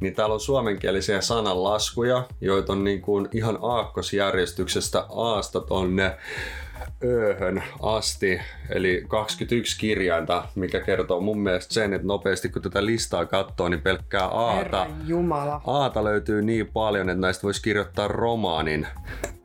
Niin 0.00 0.14
täällä 0.14 0.34
on 0.34 0.40
suomenkielisiä 0.40 1.20
sananlaskuja, 1.20 2.24
joita 2.40 2.72
on 2.72 2.84
niin 2.84 3.02
kuin 3.02 3.28
ihan 3.32 3.58
aakkosjärjestyksestä 3.62 5.04
aasta 5.08 5.60
tonne 5.60 6.16
ööhön 7.04 7.62
asti, 7.82 8.40
eli 8.68 9.04
21 9.08 9.78
kirjainta, 9.78 10.44
mikä 10.54 10.80
kertoo 10.80 11.20
mun 11.20 11.40
mielestä 11.40 11.74
sen, 11.74 11.92
että 11.92 12.06
nopeasti 12.06 12.48
kun 12.48 12.62
tätä 12.62 12.86
listaa 12.86 13.26
katsoo, 13.26 13.68
niin 13.68 13.80
pelkkää 13.80 14.26
Aata, 14.26 14.86
Jumala. 15.06 15.60
Aata 15.66 16.04
löytyy 16.04 16.42
niin 16.42 16.66
paljon, 16.66 17.08
että 17.10 17.20
näistä 17.20 17.42
voisi 17.42 17.62
kirjoittaa 17.62 18.08
romaanin. 18.08 18.86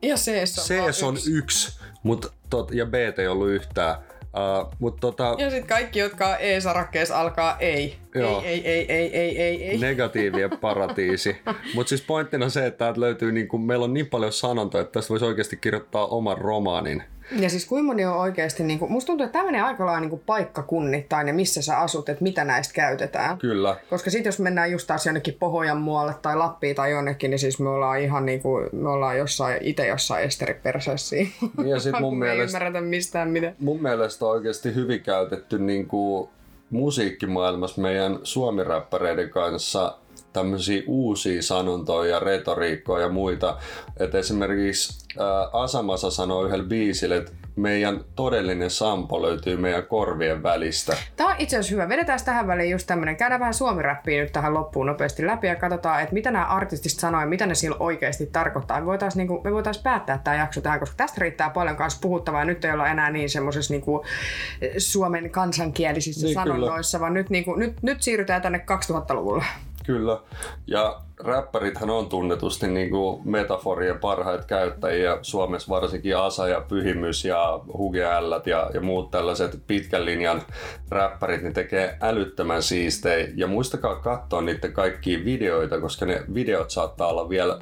Ja 0.02 0.14
C 0.14 0.28
on, 0.58 0.92
C 0.92 1.02
on 1.02 1.14
yksi. 1.14 1.32
yksi, 1.32 1.80
mut 2.02 2.32
tot, 2.50 2.70
ja 2.70 2.86
B 2.86 2.94
ei 2.94 3.28
ollut 3.28 3.48
yhtään. 3.48 3.96
Uh, 4.36 4.74
mut 4.78 4.96
tota, 5.00 5.34
Ja 5.38 5.50
sitten 5.50 5.68
kaikki, 5.68 5.98
jotka 5.98 6.28
on 6.28 6.36
E-sarakkeessa 6.40 7.20
alkaa 7.20 7.56
ei. 7.58 7.96
Joo. 8.14 8.42
Ei, 8.42 8.66
ei, 8.68 8.92
ei, 8.92 8.92
ei, 8.92 9.16
ei, 9.16 9.42
ei, 9.42 9.64
ei. 9.64 9.78
negatiivien 9.78 10.50
paratiisi. 10.60 11.36
Mutta 11.74 11.88
siis 11.88 12.02
pointtina 12.02 12.48
se, 12.48 12.66
että 12.66 12.78
täältä 12.78 13.00
löytyy, 13.00 13.32
niin 13.32 13.48
kun, 13.48 13.66
meillä 13.66 13.84
on 13.84 13.94
niin 13.94 14.06
paljon 14.06 14.32
sanontoja, 14.32 14.82
että 14.82 14.92
tästä 14.92 15.08
voisi 15.10 15.24
oikeasti 15.24 15.56
kirjoittaa 15.56 16.06
oman 16.06 16.38
romaanin. 16.38 17.02
Ja 17.30 17.50
siis 17.50 17.66
kuinka 17.66 17.86
moni 17.86 18.04
on 18.04 18.16
oikeasti, 18.16 18.64
niin 18.64 18.78
kuin, 18.78 18.92
musta 18.92 19.06
tuntuu, 19.06 19.24
että 19.26 19.32
tämä 19.32 19.44
menee 19.44 19.60
aika 19.60 19.86
lailla 19.86 20.08
niin 20.08 20.22
paikkakunnittain 20.26 21.28
ja 21.28 21.34
missä 21.34 21.62
sä 21.62 21.78
asut, 21.78 22.08
että 22.08 22.22
mitä 22.22 22.44
näistä 22.44 22.74
käytetään. 22.74 23.38
Kyllä. 23.38 23.76
Koska 23.90 24.10
sitten 24.10 24.28
jos 24.28 24.38
mennään 24.38 24.72
just 24.72 24.86
taas 24.86 25.06
jonnekin 25.06 25.34
Pohojan 25.34 25.76
muualle 25.76 26.14
tai 26.22 26.36
Lappiin 26.36 26.76
tai 26.76 26.90
jonnekin, 26.90 27.30
niin 27.30 27.38
siis 27.38 27.60
me 27.60 27.68
ollaan 27.68 28.00
ihan 28.00 28.26
niin 28.26 28.42
kuin, 28.42 28.68
me 28.72 28.88
ollaan 28.88 29.18
jossain, 29.18 29.58
itse 29.60 29.86
jossain 29.86 30.24
esteriperseessä. 30.24 31.16
Ja 31.64 31.80
sit 31.80 32.00
mun 32.00 32.18
mielestä, 32.26 32.58
ymmärretä 32.58 32.80
mistään 32.80 33.28
mitä. 33.28 33.52
mun 33.58 33.82
mielestä 33.82 34.24
on 34.26 34.30
oikeasti 34.30 34.74
hyvin 34.74 35.02
käytetty 35.02 35.58
niin 35.58 35.86
kuin 35.86 36.28
musiikkimaailmassa 36.70 37.80
meidän 37.80 38.18
suomiräppäreiden 38.22 39.30
kanssa 39.30 39.98
tämmöisiä 40.36 40.82
uusia 40.86 41.42
sanontoja 41.42 42.10
ja 42.10 42.20
retoriikkoja 42.20 43.02
ja 43.02 43.08
muita. 43.12 43.58
Että 43.96 44.18
esimerkiksi 44.18 45.06
ää, 45.18 45.48
Asamasa 45.52 46.10
sanoi 46.10 46.46
yhdellä 46.46 46.64
biisillä, 46.64 47.16
että 47.16 47.32
meidän 47.56 48.04
todellinen 48.16 48.70
sampo 48.70 49.22
löytyy 49.22 49.56
meidän 49.56 49.86
korvien 49.86 50.42
välistä. 50.42 50.96
Tämä 51.16 51.30
on 51.30 51.36
itse 51.38 51.56
asiassa 51.56 51.74
hyvä. 51.74 51.88
Vedetään 51.88 52.18
tähän 52.24 52.46
väliin 52.46 52.70
just 52.70 52.86
tämmönen. 52.86 53.16
Käydään 53.16 53.40
vähän 53.40 53.54
suomiräppiä 53.54 54.22
nyt 54.22 54.32
tähän 54.32 54.54
loppuun 54.54 54.86
nopeasti 54.86 55.26
läpi 55.26 55.46
ja 55.46 55.56
katsotaan, 55.56 56.02
että 56.02 56.14
mitä 56.14 56.30
nämä 56.30 56.44
artistit 56.44 56.92
sanoo 56.92 57.20
ja 57.20 57.26
mitä 57.26 57.46
ne 57.46 57.54
sillä 57.54 57.76
oikeasti 57.80 58.26
tarkoittaa. 58.26 58.80
Me 58.80 58.86
voitaisiin 58.86 59.18
niinku, 59.18 59.40
me 59.44 59.52
voitais 59.52 59.78
päättää 59.78 60.20
tämä 60.24 60.36
jakso 60.36 60.60
tähän, 60.60 60.80
koska 60.80 60.96
tästä 60.96 61.20
riittää 61.20 61.50
paljon 61.50 61.76
kanssa 61.76 62.00
puhuttavaa. 62.02 62.44
Nyt 62.44 62.64
ei 62.64 62.72
olla 62.72 62.88
enää 62.88 63.10
niin 63.10 63.30
semmoisessa 63.30 63.74
niinku, 63.74 64.04
suomen 64.78 65.30
kansankielisissä 65.30 66.26
Niin, 66.26 66.34
niin, 66.34 66.42
kyllä. 66.42 66.54
sanonnoissa, 66.54 67.00
vaan 67.00 67.14
nyt, 67.14 67.30
niinku, 67.30 67.54
nyt, 67.54 67.82
nyt 67.82 68.02
siirrytään 68.02 68.42
tänne 68.42 68.64
2000-luvulle. 68.90 69.44
Kyllä. 69.86 70.18
Ja 70.66 71.00
räppärithän 71.20 71.90
on 71.90 72.08
tunnetusti 72.08 72.68
niin 72.68 72.90
kuin 72.90 73.28
metaforien 73.28 73.98
parhaita 73.98 74.44
käyttäjiä. 74.44 75.18
Suomessa 75.22 75.68
varsinkin 75.68 76.16
Asa 76.16 76.48
ja 76.48 76.60
Pyhimys 76.60 77.24
ja 77.24 77.60
Huge 77.78 78.04
Ällät 78.04 78.46
ja, 78.46 78.70
ja 78.74 78.80
muut 78.80 79.10
tällaiset 79.10 79.62
pitkän 79.66 80.04
linjan 80.04 80.42
räppärit 80.88 81.42
niin 81.42 81.54
tekee 81.54 81.98
älyttömän 82.00 82.62
siistejä. 82.62 83.28
Ja 83.34 83.46
muistakaa 83.46 83.96
katsoa 83.96 84.40
niiden 84.40 84.72
kaikkia 84.72 85.24
videoita, 85.24 85.80
koska 85.80 86.06
ne 86.06 86.22
videot 86.34 86.70
saattaa 86.70 87.08
olla 87.08 87.28
vielä 87.28 87.58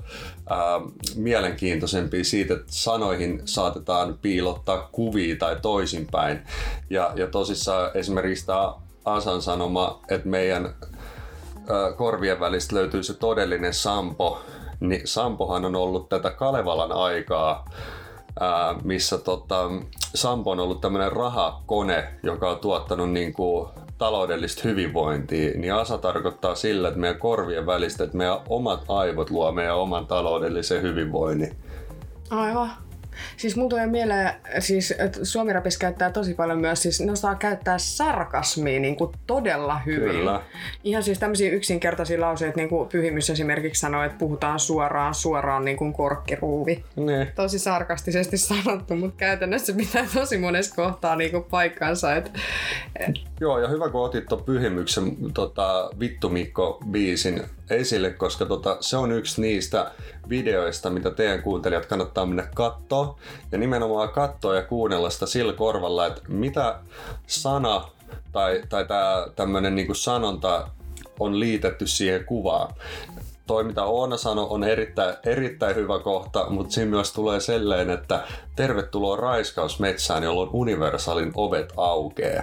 ää, 0.50 0.80
mielenkiintoisempia 1.16 2.24
siitä, 2.24 2.54
että 2.54 2.66
sanoihin 2.66 3.42
saatetaan 3.44 4.18
piilottaa 4.22 4.88
kuvia 4.92 5.36
tai 5.36 5.56
toisinpäin. 5.62 6.38
Ja, 6.90 7.12
ja 7.16 7.26
tosissaan 7.26 7.90
esimerkiksi 7.94 8.46
tämä 8.46 8.74
Asan 9.04 9.42
sanoma, 9.42 10.00
että 10.08 10.28
meidän 10.28 10.74
korvien 11.96 12.40
välistä 12.40 12.76
löytyy 12.76 13.02
se 13.02 13.14
todellinen 13.14 13.74
Sampo, 13.74 14.40
niin 14.80 15.00
Sampohan 15.04 15.64
on 15.64 15.76
ollut 15.76 16.08
tätä 16.08 16.30
Kalevalan 16.30 16.92
aikaa, 16.92 17.64
missä 18.82 19.18
tota, 19.18 19.70
Sampo 20.14 20.50
on 20.50 20.60
ollut 20.60 20.80
tämmöinen 20.80 21.12
rahakone, 21.12 22.08
joka 22.22 22.50
on 22.50 22.58
tuottanut 22.58 23.10
niin 23.10 23.32
kuin 23.32 23.68
taloudellista 23.98 24.62
hyvinvointia, 24.64 25.58
niin 25.58 25.74
ASA 25.74 25.98
tarkoittaa 25.98 26.54
sillä, 26.54 26.88
että 26.88 27.00
meidän 27.00 27.18
korvien 27.18 27.66
välistä, 27.66 28.04
että 28.04 28.16
meidän 28.16 28.38
omat 28.48 28.84
aivot 28.88 29.30
luo 29.30 29.52
meidän 29.52 29.76
oman 29.76 30.06
taloudellisen 30.06 30.82
hyvinvoinnin. 30.82 31.56
Aivan. 32.30 32.70
Siis 33.36 33.56
mulla 33.56 33.70
tulee 33.70 33.86
mieleen, 33.86 34.32
siis, 34.58 34.94
että 34.98 35.24
suomirapissa 35.24 35.78
käyttää 35.78 36.10
tosi 36.10 36.34
paljon 36.34 36.58
myös, 36.58 36.82
siis 36.82 37.00
ne 37.00 37.12
osaa 37.12 37.34
käyttää 37.34 37.78
sarkasmia 37.78 38.80
niin 38.80 38.96
kuin 38.96 39.12
todella 39.26 39.78
hyvin. 39.78 40.10
Kyllä. 40.10 40.40
Ihan 40.84 41.02
siis 41.02 41.18
tämmöisiä 41.18 41.50
yksinkertaisia 41.50 42.20
lauseita, 42.20 42.56
niin 42.56 42.68
kuin 42.68 42.88
Pyhimys 42.88 43.30
esimerkiksi 43.30 43.80
sanoi, 43.80 44.06
että 44.06 44.18
puhutaan 44.18 44.58
suoraan, 44.58 45.14
suoraan 45.14 45.64
niin 45.64 45.76
kuin 45.76 45.92
korkkiruuvi. 45.92 46.84
Niin. 46.96 47.28
Tosi 47.34 47.58
sarkastisesti 47.58 48.38
sanottu, 48.38 48.96
mutta 48.96 49.16
käytännössä 49.16 49.72
pitää 49.72 50.06
tosi 50.14 50.38
monessa 50.38 50.74
kohtaa 50.74 51.16
niin 51.16 51.30
kuin 51.30 51.44
paikkansa. 51.44 52.16
Että, 52.16 52.30
Joo, 53.40 53.58
ja 53.58 53.68
hyvä 53.68 53.88
kun 53.88 54.04
otit 54.04 54.26
tuon 54.26 54.44
Pyhimyksen 54.44 55.16
tota, 55.34 55.90
Vittu 56.00 56.28
Mikko-biisin 56.28 57.42
esille, 57.70 58.10
koska 58.10 58.46
tota, 58.46 58.76
se 58.80 58.96
on 58.96 59.12
yksi 59.12 59.40
niistä 59.40 59.90
videoista, 60.28 60.90
mitä 60.90 61.10
teidän 61.10 61.42
kuuntelijat 61.42 61.86
kannattaa 61.86 62.26
mennä 62.26 62.48
katsoa. 62.54 63.18
Ja 63.52 63.58
nimenomaan 63.58 64.08
katsoa 64.08 64.54
ja 64.54 64.62
kuunnella 64.62 65.10
sitä 65.10 65.26
sillä 65.26 65.52
korvalla, 65.52 66.06
että 66.06 66.20
mitä 66.28 66.78
sana 67.26 67.88
tai, 68.32 68.62
tai 68.68 68.84
tämä 68.84 69.26
tämmöinen 69.36 69.74
niinku 69.74 69.94
sanonta 69.94 70.68
on 71.20 71.40
liitetty 71.40 71.86
siihen 71.86 72.24
kuvaan. 72.24 72.74
Toi, 73.46 73.64
mitä 73.64 73.84
Oona 73.84 74.16
sanoi, 74.16 74.46
on 74.50 74.64
erittäin, 74.64 75.14
erittäin 75.26 75.76
hyvä 75.76 75.98
kohta, 75.98 76.46
mutta 76.50 76.72
siinä 76.72 76.90
myös 76.90 77.12
tulee 77.12 77.40
selleen, 77.40 77.90
että 77.90 78.20
tervetuloa 78.56 79.16
raiskausmetsään, 79.16 80.22
jolloin 80.22 80.50
universaalin 80.52 81.32
ovet 81.34 81.72
aukeaa. 81.76 82.42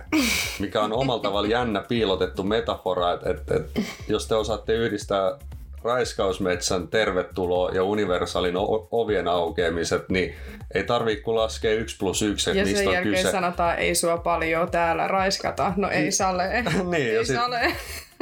Mikä 0.59 0.81
on 0.81 0.93
omalla 0.93 1.21
tavalla 1.21 1.47
jännä 1.47 1.81
piilotettu 1.87 2.43
metafora, 2.43 3.13
että, 3.13 3.29
että, 3.29 3.55
että 3.55 3.81
jos 4.07 4.27
te 4.27 4.35
osaatte 4.35 4.73
yhdistää 4.73 5.37
raiskausmetsän 5.83 6.87
tervetuloa 6.87 7.71
ja 7.71 7.83
universaalin 7.83 8.57
o- 8.57 8.87
ovien 8.91 9.27
aukeamiset, 9.27 10.09
niin 10.09 10.35
ei 10.73 10.83
tarvitse 10.83 11.23
kuin 11.23 11.35
laskea 11.37 11.71
1 11.73 11.97
plus 11.97 12.21
1, 12.21 12.49
että 12.49 12.59
ja 12.59 12.63
niistä 12.65 12.79
sen 12.79 12.87
on 12.87 12.93
jälkeen 12.93 13.15
kyse. 13.15 13.31
sanotaan, 13.31 13.77
ei 13.79 13.95
sua 13.95 14.17
paljon 14.17 14.71
täällä 14.71 15.07
raiskata. 15.07 15.73
No 15.75 15.89
ei 15.89 16.11
sale. 16.11 16.49
Niin, 16.91 17.13
ja 17.13 17.19
ei 17.19 17.25
sit- 17.25 17.35
sale. 17.35 17.75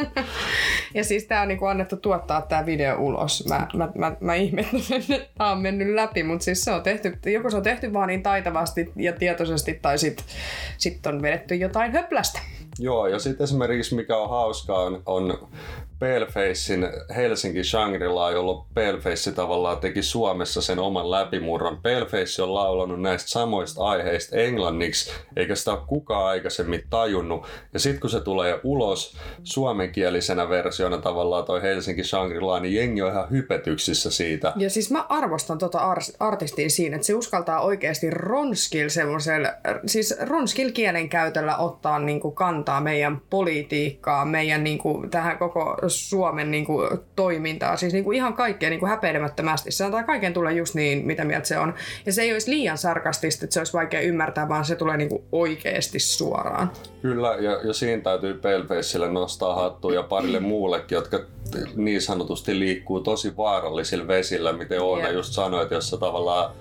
ja 0.96 1.04
siis 1.04 1.26
tää 1.26 1.42
on 1.42 1.48
niinku 1.48 1.66
annettu 1.66 1.98
tuottaa 1.98 2.42
tää 2.42 2.66
video 2.66 2.96
ulos. 2.98 3.46
Mä, 3.50 3.68
mä, 3.74 3.90
mä, 3.96 4.16
mä 4.20 4.36
ihmettelen, 4.36 4.84
että 5.12 5.30
tää 5.38 5.52
on 5.52 5.62
mennyt 5.62 5.96
läpi, 5.96 6.24
mutta 6.24 6.44
siis 6.44 6.62
se 6.62 6.72
on 6.72 6.84
tehty, 6.84 7.18
joko 7.26 7.50
se 7.50 7.58
on 7.58 7.64
tehty 7.64 7.94
vaan 7.94 8.08
niin 8.08 8.24
taitavasti 8.24 8.92
ja 8.96 9.14
tietoisesti, 9.14 9.80
tai 9.82 9.98
sit, 9.98 10.26
sit 10.78 11.06
on 11.06 11.22
vedetty 11.22 11.56
jotain 11.56 11.92
höplästä. 11.92 12.40
Joo, 12.80 13.08
ja 13.08 13.20
sitten 13.20 13.44
esimerkiksi 13.44 13.96
mikä 13.96 14.18
on 14.18 14.30
hauskaa 14.30 14.80
on, 14.80 15.02
on 15.06 15.48
Palefacein 16.00 16.88
Helsinki 17.16 17.64
Shangri-La, 17.64 18.32
jolloin 18.32 18.66
Paleface 18.76 19.32
tavallaan 19.32 19.78
teki 19.78 20.04
Suomessa 20.04 20.62
sen 20.62 20.80
oman 20.80 21.12
läpimurron. 21.12 21.78
Paleface 21.84 22.44
on 22.44 22.54
laulanut 22.54 23.02
näistä 23.02 23.30
samoista 23.30 23.84
aiheista 23.84 24.36
englanniksi, 24.36 25.12
eikä 25.36 25.56
sitä 25.56 25.72
ole 25.72 25.80
kukaan 25.88 26.26
aikaisemmin 26.26 26.84
tajunnut. 26.90 27.48
Ja 27.74 27.80
sitten 27.80 28.02
kun 28.02 28.10
se 28.10 28.22
tulee 28.22 28.60
ulos 28.64 29.18
suomenkielisenä 29.89 30.49
versiona 30.49 30.97
tavallaan 30.97 31.45
toi 31.45 31.62
Helsinki 31.62 32.04
Shangri-La, 32.04 32.60
niin 32.60 32.75
jengi 32.75 33.02
on 33.02 33.12
ihan 33.12 33.30
hypetyksissä 33.32 34.12
siitä. 34.12 34.54
Ja 34.56 34.69
siis 34.69 34.91
mä 34.91 35.06
arvostan 35.10 35.58
tota 35.58 35.80
ar- 35.80 35.99
artistia 36.19 36.69
siinä, 36.69 36.95
että 36.95 37.06
se 37.06 37.15
uskaltaa 37.15 37.62
oikeasti 37.62 38.10
ronskil 38.10 38.89
semmoisella, 38.89 39.49
siis 39.86 40.15
ronskil 40.21 40.71
kielen 40.71 41.10
käytöllä 41.10 41.58
ottaa 41.58 41.99
niinku 41.99 42.32
kantaa 42.32 42.82
meidän 42.82 43.21
politiikkaa, 43.30 44.25
meidän 44.25 44.63
niinku 44.63 45.06
tähän 45.12 45.38
koko 45.38 45.78
Suomen 45.88 46.52
niinku 46.52 46.82
toimintaa, 47.15 47.78
siis 47.78 47.93
niinku 47.93 48.12
ihan 48.12 48.34
kaikkea 48.34 48.69
niinku 48.69 48.86
häpeilemättömästi. 48.86 49.71
Se 49.71 49.86
antaa 49.86 50.04
kaiken 50.04 50.34
tulla 50.34 50.52
just 50.52 50.75
niin, 50.75 51.06
mitä 51.06 51.25
mieltä 51.25 51.47
se 51.47 51.58
on. 51.58 51.73
Ja 52.06 52.13
se 52.13 52.21
ei 52.21 52.34
olisi 52.34 52.52
liian 52.52 52.78
sarkastista, 52.78 53.45
että 53.45 53.54
se 53.54 53.60
olisi 53.60 53.73
vaikea 53.73 54.02
ymmärtää, 54.02 54.49
vaan 54.49 54.65
se 54.65 54.75
tulee 54.75 54.97
niinku 54.97 55.23
oikeasti 55.32 55.99
suoraan. 55.99 56.71
Kyllä, 57.02 57.36
ja, 57.39 57.52
ja 57.63 57.73
siinä 57.73 58.02
täytyy 58.02 58.34
Palefacelle 58.34 59.12
nostaa 59.12 59.54
hattua 59.80 59.94
ja 59.94 60.04
parille 60.04 60.39
muullekin, 60.39 60.96
jotka 60.96 61.20
niin 61.76 62.02
sanotusti 62.02 62.60
liikkuu 62.60 63.00
tosi 63.00 63.38
vaarallisilla 63.38 64.08
vesillä, 64.08 64.54
miten 64.54 64.82
Oona 64.82 65.10
just 65.10 65.34
sanoi, 65.34 65.63
että 65.63 65.76
jos 65.76 65.89
sä 65.89 65.98
tavallaan 65.98 66.52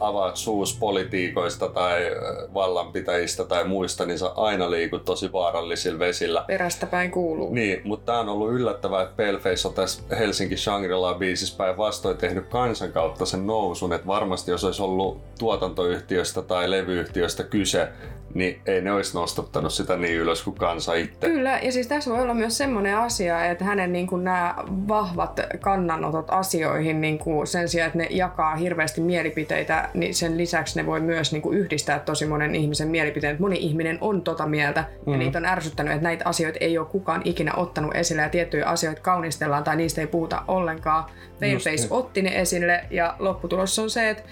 avaat 0.00 0.36
suus 0.36 0.76
politiikoista 0.80 1.68
tai 1.68 2.06
äh, 2.06 2.54
vallanpitäjistä 2.54 3.44
tai 3.44 3.64
muista, 3.64 4.06
niin 4.06 4.18
sä 4.18 4.32
aina 4.36 4.70
liikut 4.70 5.04
tosi 5.04 5.32
vaarallisilla 5.32 5.98
vesillä. 5.98 6.44
Perästä 6.46 6.86
päin 6.86 7.10
kuuluu. 7.10 7.54
Niin, 7.54 7.80
mutta 7.84 8.06
tämä 8.06 8.20
on 8.20 8.28
ollut 8.28 8.52
yllättävää, 8.52 9.02
että 9.02 9.24
Paleface 9.24 9.68
on 9.68 9.74
tässä 9.74 10.02
Helsinki 10.18 10.56
Shangri-La 10.56 11.14
biisissä 11.14 11.56
päinvastoin 11.56 12.16
tehnyt 12.16 12.46
kansan 12.46 12.92
kautta 12.92 13.26
sen 13.26 13.46
nousun, 13.46 13.92
että 13.92 14.06
varmasti 14.06 14.50
jos 14.50 14.64
olisi 14.64 14.82
ollut 14.82 15.20
tuotantoyhtiöstä 15.38 16.42
tai 16.42 16.70
levyyhtiöstä 16.70 17.44
kyse, 17.44 17.88
niin 18.34 18.60
ei 18.66 18.80
ne 18.80 18.92
olisi 18.92 19.14
nostattanut 19.14 19.72
sitä 19.72 19.96
niin 19.96 20.16
ylös 20.16 20.42
kuin 20.42 20.56
kansa 20.56 20.94
itse. 20.94 21.26
Kyllä, 21.26 21.58
ja 21.62 21.72
siis 21.72 21.86
tässä 21.86 22.10
voi 22.10 22.22
olla 22.22 22.34
myös 22.34 22.58
semmoinen 22.58 22.96
asia, 22.96 23.44
että 23.44 23.64
hänen 23.64 23.92
niin 23.92 24.06
kuin 24.06 24.24
nämä 24.24 24.54
vahvat 24.88 25.40
kannanotot 25.60 26.26
asioihin 26.28 27.00
niin 27.00 27.18
kuin 27.18 27.46
sen 27.46 27.68
sijaan, 27.68 27.86
että 27.86 27.98
ne 27.98 28.06
jakaa 28.10 28.56
hirveästi 28.56 29.00
mielipiteitä, 29.00 29.89
niin 29.94 30.14
sen 30.14 30.38
lisäksi 30.38 30.80
ne 30.80 30.86
voi 30.86 31.00
myös 31.00 31.32
niin 31.32 31.42
kuin 31.42 31.58
yhdistää 31.58 31.98
tosi 31.98 32.26
monen 32.26 32.54
ihmisen 32.54 32.88
mielipiteen. 32.88 33.30
Että 33.30 33.42
moni 33.42 33.56
ihminen 33.56 33.98
on 34.00 34.22
tota 34.22 34.46
mieltä, 34.46 34.84
ja 35.06 35.16
niitä 35.16 35.38
on 35.38 35.44
ärsyttänyt, 35.44 35.92
että 35.92 36.02
näitä 36.02 36.24
asioita 36.28 36.58
ei 36.60 36.78
ole 36.78 36.86
kukaan 36.86 37.22
ikinä 37.24 37.52
ottanut 37.56 37.94
esille, 37.94 38.22
ja 38.22 38.28
tiettyjä 38.28 38.66
asioita 38.66 39.00
kaunistellaan 39.00 39.64
tai 39.64 39.76
niistä 39.76 40.00
ei 40.00 40.06
puhuta 40.06 40.42
ollenkaan. 40.48 41.04
Paleface 41.40 41.70
niin. 41.70 41.86
otti 41.90 42.22
ne 42.22 42.40
esille, 42.40 42.84
ja 42.90 43.16
lopputulos 43.18 43.78
on 43.78 43.90
se, 43.90 44.10
että 44.10 44.22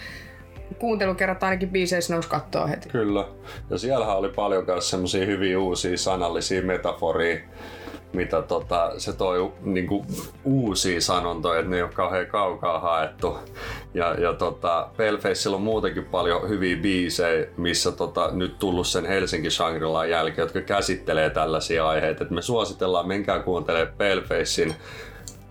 kuuntelukerrat 0.78 1.42
ainakin 1.42 1.68
biiseissä 1.68 2.14
nousi 2.14 2.28
kattoa 2.28 2.66
heti. 2.66 2.88
Kyllä. 2.88 3.24
Ja 3.70 3.78
siellähän 3.78 4.16
oli 4.16 4.28
paljon 4.28 4.64
myös 4.66 4.90
semmoisia 4.90 5.26
hyviä 5.26 5.58
uusia 5.58 5.98
sanallisia 5.98 6.62
metaforia, 6.62 7.38
mitä 8.12 8.42
tota, 8.42 8.92
se 8.98 9.12
toi 9.12 9.52
niinku, 9.62 10.06
uusia 10.44 11.00
sanontoja, 11.00 11.58
että 11.58 11.70
ne 11.70 11.76
ei 11.76 11.82
ole 11.82 11.90
kauhean 11.94 12.26
kaukaa 12.26 12.80
haettu. 12.80 13.38
Ja, 13.94 14.14
ja 14.14 14.32
tota, 14.32 14.88
on 15.54 15.62
muutenkin 15.62 16.04
paljon 16.04 16.48
hyviä 16.48 16.76
biisejä, 16.76 17.46
missä 17.56 17.92
tota, 17.92 18.30
nyt 18.32 18.58
tullut 18.58 18.86
sen 18.86 19.06
Helsinki 19.06 19.50
shangri 19.50 20.10
jälkeen, 20.10 20.44
jotka 20.44 20.60
käsittelee 20.60 21.30
tällaisia 21.30 21.88
aiheita. 21.88 22.24
Et 22.24 22.30
me 22.30 22.42
suositellaan, 22.42 23.08
menkää 23.08 23.38
kuuntelemaan 23.38 23.96
Palefacein 23.98 24.74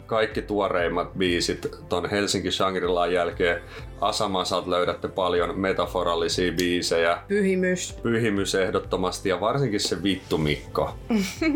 kaikki 0.07 0.41
tuoreimmat 0.41 1.13
biisit 1.17 1.67
ton 1.89 2.09
Helsinki 2.09 2.51
shangri 2.51 2.87
jälkeen. 3.13 3.61
Asamansalta 4.01 4.71
löydätte 4.71 5.07
paljon 5.07 5.59
metaforallisia 5.59 6.51
biisejä. 6.51 7.17
Pyhimys. 7.27 7.99
Pyhimys 8.03 8.55
ehdottomasti 8.55 9.29
ja 9.29 9.39
varsinkin 9.39 9.79
se 9.79 10.03
Vittu 10.03 10.37
Mikko. 10.37 10.95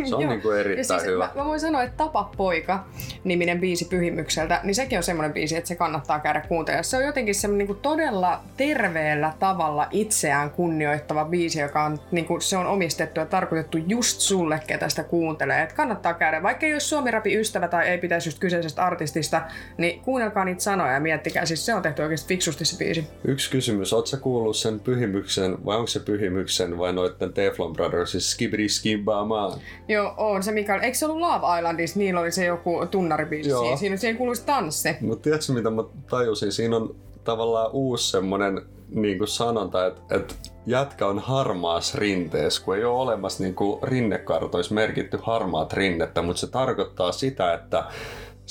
Se 0.10 0.16
on 0.16 0.28
niinku 0.30 0.52
Ja 0.52 0.60
erittäin 0.60 1.00
siis 1.00 1.12
hyvä. 1.12 1.30
Mä, 1.36 1.42
mä 1.42 1.46
voin 1.46 1.60
sanoa, 1.60 1.84
että 1.84 1.98
Tapa 1.98 2.32
poika 2.38 2.86
niminen 3.24 3.60
biisi 3.60 3.86
Pyhimykseltä, 3.86 4.60
niin 4.64 4.76
sekin 4.76 4.98
on 4.98 5.04
semmoinen 5.04 5.34
biisi, 5.34 5.58
että 5.58 5.68
se 5.68 5.76
kannattaa 5.76 6.20
käydä 6.20 6.42
kuuntelemaan. 6.42 6.84
Se 6.84 6.98
on 6.98 7.04
jotenkin 7.04 7.36
semmoinen 7.36 7.68
niin 7.68 7.78
todella 7.78 8.40
terveellä 8.58 9.34
tavalla 9.40 9.88
itseään 9.92 10.50
kunnioittava 10.50 11.26
biisi, 11.26 11.60
joka 11.60 11.84
on, 11.84 12.00
niin 12.12 12.26
kuin, 12.26 12.42
se 12.42 12.58
on 12.58 12.68
omistettu 12.68 13.20
ja 13.20 13.26
tarkoitettu 13.26 13.78
just 13.78 14.20
sulle, 14.20 14.62
ketä 14.68 14.90
sitä 14.90 15.04
kuuntelee. 15.04 15.62
Et 15.62 15.74
kannattaa 15.74 16.14
käydä, 16.14 16.44
vaikka 16.44 16.66
ei 16.66 16.74
ole 16.74 16.80
suomirapi 16.80 17.40
ystävä 17.40 17.68
tai 17.68 17.88
ei 17.88 17.98
pitäisi 17.98 18.30
just 18.30 18.40
kyseisestä 18.41 18.86
artistista, 18.86 19.41
niin 19.77 20.01
kuunnelkaa 20.01 20.45
niitä 20.45 20.63
sanoja 20.63 20.93
ja 20.93 20.99
miettikää. 20.99 21.45
Siis 21.45 21.65
se 21.65 21.75
on 21.75 21.82
tehty 21.82 22.01
oikeasti 22.01 22.27
fiksusti 22.27 22.65
se 22.65 22.77
biisi. 22.77 23.08
Yksi 23.25 23.51
kysymys, 23.51 23.93
ootko 23.93 24.06
sä 24.06 24.17
kuullut 24.17 24.58
sen 24.58 24.80
pyhimyksen, 24.80 25.65
vai 25.65 25.77
onko 25.77 25.88
se 25.88 25.99
pyhimyksen 25.99 26.77
vai 26.77 26.93
noitten 26.93 27.34
Teflon 27.34 27.73
Brothersin 27.73 28.21
Skibidi 28.21 28.69
Skibaamaan? 28.69 29.60
Joo, 29.88 30.13
on 30.17 30.43
se 30.43 30.51
mikä. 30.51 30.75
Eikö 30.75 30.97
se 30.97 31.06
ollut 31.06 31.19
Love 31.19 31.58
Islandissa? 31.58 31.99
Niillä 31.99 32.19
oli 32.19 32.32
se 32.32 32.45
joku 32.45 32.86
tunnaribiisi. 32.91 33.49
Joo. 33.49 33.63
Siinä, 33.63 33.77
siinä, 33.77 33.97
siihen 33.97 34.17
kuuluisi 34.17 34.45
tanssi. 34.45 34.89
Mutta 35.01 35.23
tiedätkö 35.23 35.54
mitä 35.54 35.69
mä 35.69 35.84
tajusin? 36.10 36.51
Siinä 36.51 36.75
on 36.75 36.95
tavallaan 37.23 37.71
uusi 37.71 38.12
semmonen 38.12 38.62
niin 38.89 39.17
kuin 39.17 39.27
sanonta, 39.27 39.86
että, 39.86 40.15
että 40.15 40.36
jätkä 40.65 41.08
on 41.08 41.19
harmaas 41.19 41.95
rinteessä, 41.95 42.63
kun 42.65 42.75
ei 42.75 42.84
ole 42.84 42.99
olemassa 42.99 43.43
niin 43.43 43.56
kuin 43.56 43.84
rinnekartoissa 43.84 44.75
merkitty 44.75 45.19
harmaat 45.23 45.73
rinnettä, 45.73 46.21
mutta 46.21 46.39
se 46.39 46.47
tarkoittaa 46.47 47.12
sitä, 47.12 47.54
että 47.54 47.84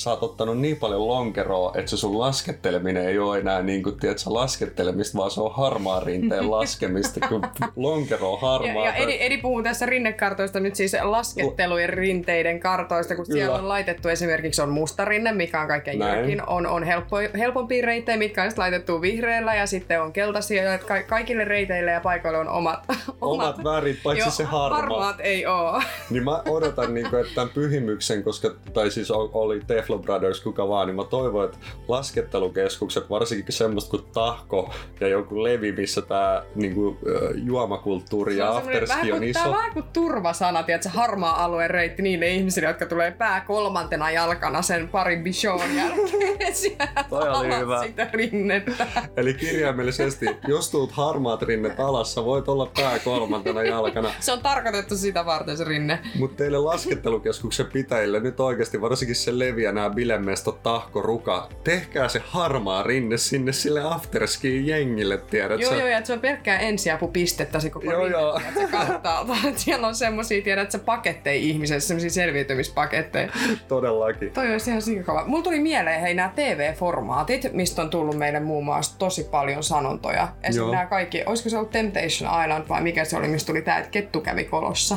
sä 0.01 0.11
oot 0.11 0.23
ottanut 0.23 0.59
niin 0.59 0.77
paljon 0.77 1.09
lonkeroa, 1.09 1.73
että 1.75 1.91
se 1.91 1.97
sun 1.97 2.19
lasketteleminen 2.19 3.07
ei 3.09 3.19
ole 3.19 3.39
enää 3.39 3.63
niin 3.63 3.83
kuin, 3.83 4.01
tiedätkö, 4.01 4.23
laskettelemista, 4.27 5.19
vaan 5.19 5.31
se 5.31 5.41
on 5.41 5.55
harmaan 5.55 6.03
rinteen 6.03 6.51
laskemista, 6.57 7.29
kun 7.29 7.43
lonkero 7.77 8.33
on 8.33 8.39
Ja, 8.43 8.49
harmaa. 8.49 8.87
ja 8.87 8.93
Edi, 8.95 9.17
Edi 9.21 9.39
puhuu 9.39 9.63
tässä 9.63 9.87
rinnekartoista 9.87 10.61
nyt 10.61 10.75
siis 10.75 10.97
laskettelujen 11.03 11.89
rinteiden 11.89 12.61
kartoista, 12.61 13.17
kun 13.17 13.27
siellä 13.27 13.45
Kyllä. 13.47 13.59
on 13.59 13.69
laitettu 13.69 14.09
esimerkiksi 14.09 14.63
on 14.63 14.69
musta 14.69 15.05
rinne, 15.05 15.33
mikä 15.33 15.61
on 15.61 15.69
kaikkein 15.69 16.01
jyrkin, 16.01 16.49
on, 16.49 16.67
on 16.67 16.83
helppo, 16.85 17.17
helpompia 17.39 17.87
reittejä, 17.87 18.19
mitkä 18.19 18.43
on 18.43 18.51
laitettu 18.57 19.01
vihreällä 19.01 19.55
ja 19.55 19.67
sitten 19.67 20.03
on 20.03 20.13
keltaisia, 20.13 20.63
ja 20.63 20.79
ka- 20.79 21.03
kaikille 21.03 21.45
reiteille 21.45 21.91
ja 21.91 22.01
paikoille 22.01 22.39
on 22.39 22.49
omat, 22.49 22.87
Omat 23.21 23.65
värit, 23.65 23.99
paitsi 24.03 24.25
Joo, 24.25 24.31
se 24.31 24.45
harmaa. 24.45 24.81
Harmaat 24.81 25.17
ei 25.21 25.47
oo. 25.47 25.83
Niin 26.11 26.25
mä 26.25 26.43
odotan 26.49 26.95
niinku, 26.95 27.17
että 27.17 27.35
tämän 27.35 27.49
pyhimyksen, 27.55 28.23
koska, 28.25 28.51
tai 28.75 28.91
siis 28.91 29.11
oli 29.11 29.61
Teflon 29.67 29.90
Brothers 29.99 30.41
kuka 30.41 30.69
vaan, 30.69 30.87
niin 30.87 30.97
mä 30.97 31.05
toivon, 31.05 31.45
että 31.45 31.59
laskettelukeskukset, 31.89 33.11
varsinkin 33.11 33.53
semmoista 33.53 33.91
kuin 33.91 34.03
Tahko 34.13 34.73
ja 35.01 35.09
joku 35.09 35.43
Levi, 35.43 35.73
missä 35.73 36.03
tää 36.03 36.43
niinku, 36.55 36.99
ö, 37.07 37.33
juomakulttuuri 37.35 38.37
ja 38.37 38.57
afterski 38.57 39.13
on 39.13 39.19
kuin, 39.19 39.33
tää 39.33 39.43
iso. 39.43 39.51
on 39.51 39.57
vähän 39.57 39.73
kuin 39.73 39.85
turvasana, 39.93 40.63
tiedätkö, 40.63 40.89
harmaa 40.89 41.45
alueen 41.45 41.71
reitti 41.71 42.03
niille 42.03 42.29
ihmisille, 42.29 42.69
jotka 42.69 42.87
tulee 42.87 43.11
pää 43.11 43.41
kolmantena 43.41 44.11
jalkana 44.11 44.63
sen 44.63 44.89
parin 44.89 45.23
bichon 45.25 45.61
jälkeen 45.77 46.55
sieltä 46.55 47.05
Toi 47.11 47.29
oli 47.29 47.49
alas 47.49 47.61
hyvä. 47.61 47.83
sitä 47.83 48.09
rinnettä. 48.13 48.87
Eli 49.17 49.35
kirjaimellisesti, 49.35 50.27
jos 50.49 50.71
tuut 50.71 50.93
harmaat 50.93 51.43
rinnet 51.43 51.81
alas, 51.81 52.15
sä 52.15 52.25
voit 52.25 52.49
olla 52.49 52.71
pää 52.77 52.99
kolmantena 52.99 53.63
jalkana. 53.63 54.11
Se 54.21 54.33
on 54.33 54.41
tarkoitettu 54.41 54.97
sitä 54.97 55.27
varten 55.27 55.57
se 55.57 55.65
rinne. 55.65 55.99
Mutta 56.19 56.37
teille 56.37 56.59
laskettelukeskuksen 56.59 57.67
pitäjille 57.67 58.21
nyt 58.21 58.41
oikeasti, 58.41 58.81
varsinkin 58.81 59.17
se 59.17 59.39
Levi 59.39 59.63
ja 59.63 59.73
nämä 59.81 59.95
bilemestot 59.95 60.63
Tahko 60.63 61.03
Ruka, 61.03 61.49
tehkää 61.65 62.09
se 62.09 62.23
harmaa 62.25 62.83
rinne 62.83 63.17
sinne 63.17 63.53
sille 63.53 63.81
afterskiin 63.85 64.67
jengille, 64.67 65.19
tiedät 65.19 65.61
Joo, 65.61 65.71
sä? 65.71 65.79
joo, 65.79 65.89
ja 65.89 66.05
se 66.05 66.13
on 66.13 66.21
pelkkää 66.21 66.59
ensiapupistettä 66.59 67.61
se 67.61 67.71
koko 67.71 67.93
Joo, 67.93 68.03
rinne, 68.03 68.19
joo. 68.19 68.41
Että 68.49 69.51
Siellä 69.61 69.87
on 69.87 69.95
semmosia, 69.95 70.43
tiedät 70.43 70.71
sä, 70.71 70.79
paketteja 70.79 71.41
ihmisessä, 71.41 71.89
semmosia 71.89 72.11
selviytymispaketteja. 72.11 73.29
Todellakin. 73.69 74.33
Toi 74.33 74.53
olisi 74.53 74.71
ihan 74.71 74.83
sikakava. 74.83 75.25
Mulla 75.27 75.43
tuli 75.43 75.61
mieleen 75.61 76.01
hei 76.01 76.15
nämä 76.15 76.33
TV-formaatit, 76.37 77.53
mistä 77.53 77.83
on 77.83 77.91
tullut 77.91 78.17
meille 78.17 78.41
muun 78.41 78.65
muassa 78.65 78.99
tosi 78.99 79.25
paljon 79.25 79.63
sanontoja. 79.63 80.29
Esimerkiksi 80.43 80.75
nämä 80.77 80.87
kaikki, 80.87 81.23
olisiko 81.27 81.49
se 81.51 81.57
ollut 81.57 81.71
Temptation 81.71 82.43
Island 82.45 82.69
vai 82.69 82.83
mikä 82.83 83.05
se 83.05 83.17
oli, 83.17 83.29
mistä 83.29 83.47
tuli 83.47 83.63
tää, 83.63 83.79
että 83.79 83.91
kettu 83.91 84.21
kävi 84.21 84.45
kolossa. 84.45 84.97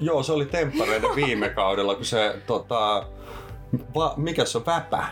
Joo, 0.00 0.22
se 0.22 0.32
oli 0.32 0.46
temppareiden 0.46 1.10
viime 1.16 1.48
kaudella, 1.48 1.94
kun 1.94 2.04
se 2.04 2.34
tota, 2.46 3.06
va, 3.94 4.14
mikä 4.16 4.44
se 4.44 4.58
on, 4.58 4.66
väpä? 4.66 5.04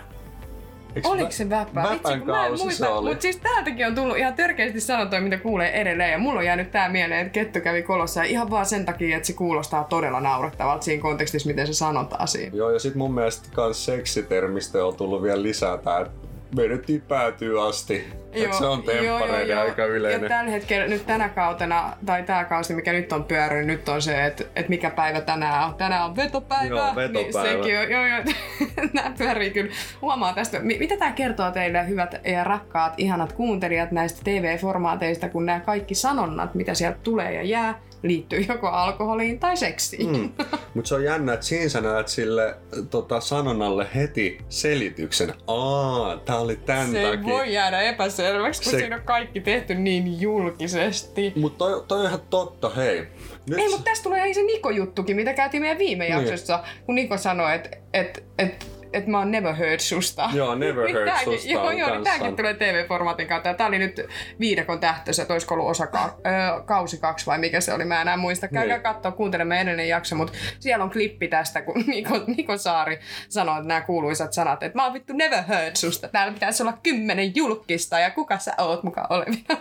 Eiks 0.96 1.09
Oliko 1.09 1.31
se 1.31 1.51
väppä? 1.51 1.83
Väpän 1.83 2.23
kausi 2.23 2.77
se 2.77 2.88
oli. 2.88 3.09
Mutta 3.09 3.23
siis 3.23 3.37
täältäkin 3.37 3.87
on 3.87 3.94
tullut 3.94 4.16
ihan 4.16 4.35
törkeästi 4.35 4.81
sanontoja, 4.81 5.23
mitä 5.23 5.37
kuulee 5.37 5.81
edelleen. 5.81 6.12
Ja 6.12 6.18
mulla 6.18 6.38
on 6.38 6.46
jäänyt 6.46 6.70
tää 6.70 6.88
mieleen, 6.88 7.20
että 7.20 7.33
kettu 7.33 7.61
kävi 7.61 7.83
kolossa. 7.83 8.20
Ja 8.20 8.31
ihan 8.31 8.51
vaan 8.51 8.66
sen 8.66 8.85
takia, 8.85 9.16
että 9.16 9.27
se 9.27 9.33
kuulostaa 9.33 9.85
todella 9.85 10.20
naurettavalta 10.20 10.85
siinä 10.85 11.03
kontekstissa, 11.03 11.49
miten 11.49 11.66
se 11.66 11.75
sanotaan 11.75 12.29
siinä. 12.29 12.57
Joo, 12.57 12.70
ja 12.70 12.79
sit 12.79 12.94
mun 12.94 13.14
mielestä 13.14 13.49
kans 13.55 13.85
seksitermistö 13.85 14.87
on 14.87 14.96
tullut 14.96 15.23
vielä 15.23 15.42
lisää 15.42 15.79
tää, 15.79 16.01
että 16.01 16.19
menettiin 16.56 17.02
päätyy 17.02 17.68
asti. 17.68 18.20
Joo, 18.32 18.52
se 18.52 18.64
on 18.64 18.82
temppareiden 18.82 19.48
joo, 19.48 19.58
joo, 19.58 19.60
aika 19.60 19.84
yleinen. 19.84 20.22
Ja 20.22 20.28
tällä 20.28 20.50
hetkellä, 20.50 20.86
nyt 20.86 21.06
tänä 21.06 21.28
kautena, 21.28 21.96
tai 22.06 22.22
tämä 22.22 22.44
kausi, 22.44 22.74
mikä 22.74 22.92
nyt 22.92 23.12
on 23.12 23.24
pyörinyt, 23.24 23.66
nyt 23.66 23.88
on 23.88 24.02
se, 24.02 24.24
että, 24.24 24.44
että 24.56 24.70
mikä 24.70 24.90
päivä 24.90 25.20
tänään 25.20 25.66
on. 25.66 25.74
Tänään 25.74 26.04
on 26.04 26.16
vetopäivä. 26.16 26.76
Joo, 26.76 26.96
vetopäivä. 26.96 27.52
Niin 27.52 27.62
sekin 27.62 27.78
on, 27.78 27.90
joo, 27.90 28.06
joo. 28.06 28.24
Nämä 28.92 29.12
pyörii 29.18 29.50
kyllä. 29.50 29.72
Huomaa 30.02 30.32
tästä. 30.32 30.58
Mitä 30.60 30.96
tämä 30.96 31.12
kertoo 31.12 31.50
teille, 31.50 31.88
hyvät 31.88 32.14
ja 32.24 32.44
rakkaat, 32.44 32.94
ihanat 32.96 33.32
kuuntelijat 33.32 33.90
näistä 33.90 34.20
TV-formaateista, 34.24 35.28
kun 35.28 35.46
nämä 35.46 35.60
kaikki 35.60 35.94
sanonnat, 35.94 36.54
mitä 36.54 36.74
sieltä 36.74 36.98
tulee 37.02 37.34
ja 37.34 37.42
jää, 37.42 37.80
liittyy 38.02 38.44
joko 38.48 38.68
alkoholiin 38.68 39.40
tai 39.40 39.56
seksiin. 39.56 40.16
Mm. 40.16 40.32
Mutta 40.74 40.88
se 40.88 40.94
on 40.94 41.04
jännä, 41.04 41.32
että 41.32 41.46
siinä 41.46 41.68
sä 41.68 41.80
näet 41.80 42.08
sille 42.08 42.56
tota, 42.90 43.20
sanonnalle 43.20 43.86
heti 43.94 44.38
selityksen. 44.48 45.34
Aa, 45.46 46.16
tää 46.16 46.38
oli 46.38 46.56
tän 46.56 46.92
se 46.92 47.02
takia. 47.02 47.20
Se 47.20 47.24
voi 47.24 47.52
jäädä 47.52 47.80
epäselväksi, 47.80 48.62
kun 48.62 48.72
se... 48.72 48.78
siinä 48.78 48.96
on 48.96 49.02
kaikki 49.02 49.40
tehty 49.40 49.74
niin 49.74 50.20
julkisesti. 50.20 51.32
Mutta 51.36 51.58
toi, 51.58 51.84
toi 51.88 52.00
on 52.00 52.06
ihan 52.06 52.20
totta, 52.30 52.70
hei. 52.70 53.06
Nyt... 53.46 53.58
Ei, 53.58 53.68
mutta 53.68 53.84
tästä 53.84 54.02
tulee 54.02 54.34
se 54.34 54.42
Niko-juttukin, 54.42 55.16
mitä 55.16 55.34
käytiin 55.34 55.60
meidän 55.60 55.78
viime 55.78 56.04
niin. 56.04 56.16
jaksossa, 56.16 56.64
kun 56.86 56.94
Niko 56.94 57.18
sanoi, 57.18 57.54
että 57.54 57.70
et, 57.92 58.24
et, 58.38 58.79
että 58.92 59.11
mä 59.11 59.18
oon 59.18 59.31
never 59.31 59.55
heard 59.55 59.81
susta. 59.81 60.31
Joo, 60.33 60.55
never 60.55 60.88
heard 60.88 61.09
tääkin, 61.09 61.33
susta 61.33 61.48
Joo, 61.48 61.70
joo, 61.70 61.90
niin 61.90 62.05
tääkin 62.05 62.37
tulee 62.37 62.55
TV-formaatin 62.55 63.26
kautta. 63.26 63.55
Tää 63.55 63.66
oli 63.66 63.79
nyt 63.79 64.00
viidakon 64.40 64.81
tähtössä, 64.81 65.22
että 65.22 65.35
olisiko 65.35 65.55
ollut 65.55 65.70
osa 65.70 65.87
ka- 65.87 66.16
ö, 66.26 66.62
kausi 66.62 66.98
kaksi 66.98 67.26
vai 67.26 67.38
mikä 67.38 67.61
se 67.61 67.72
oli, 67.72 67.85
mä 67.85 68.03
enää 68.03 68.16
muista. 68.16 68.48
Käykää 68.48 68.76
niin. 68.76 68.83
katsoa, 68.83 69.12
kuuntelemme 69.12 69.61
edellinen 69.61 69.88
jakso, 69.88 70.16
mutta 70.16 70.33
siellä 70.59 70.85
on 70.85 70.90
klippi 70.90 71.29
tästä, 71.29 71.62
kun 71.62 71.85
Niko, 71.87 72.20
Niko 72.26 72.59
Saari 72.59 72.98
sanoi 73.29 73.57
että 73.57 73.68
nämä 73.68 73.81
kuuluisat 73.81 74.33
sanat, 74.33 74.62
että 74.62 74.79
mä 74.79 74.85
oon 74.85 74.94
vittu 74.94 75.12
never 75.12 75.42
heard 75.48 75.76
susta. 75.76 76.09
Täällä 76.09 76.33
pitäisi 76.33 76.62
olla 76.62 76.79
kymmenen 76.83 77.37
julkista 77.37 77.98
ja 77.98 78.11
kuka 78.11 78.38
sä 78.38 78.55
oot 78.59 78.83
mukaan 78.83 79.07
olevina 79.11 79.57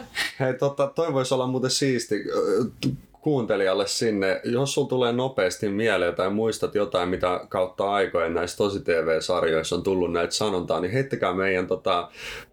Hei, 0.40 0.54
tota, 0.54 0.86
toi 0.86 1.12
voisi 1.12 1.34
olla 1.34 1.46
muuten 1.46 1.70
siisti 1.70 2.24
kuuntelijalle 3.20 3.86
sinne, 3.86 4.40
jos 4.44 4.74
sulla 4.74 4.88
tulee 4.88 5.12
nopeasti 5.12 5.68
mieleen 5.68 6.14
tai 6.14 6.30
muistat 6.30 6.74
jotain, 6.74 7.08
mitä 7.08 7.40
kautta 7.48 7.90
aikojen 7.90 8.34
näissä 8.34 8.56
tosi 8.56 8.80
TV-sarjoissa 8.80 9.76
on 9.76 9.82
tullut 9.82 10.12
näitä 10.12 10.34
sanontaa, 10.34 10.80
niin 10.80 10.92
heittäkää 10.92 11.32
meidän 11.32 11.66
tota, 11.66 12.08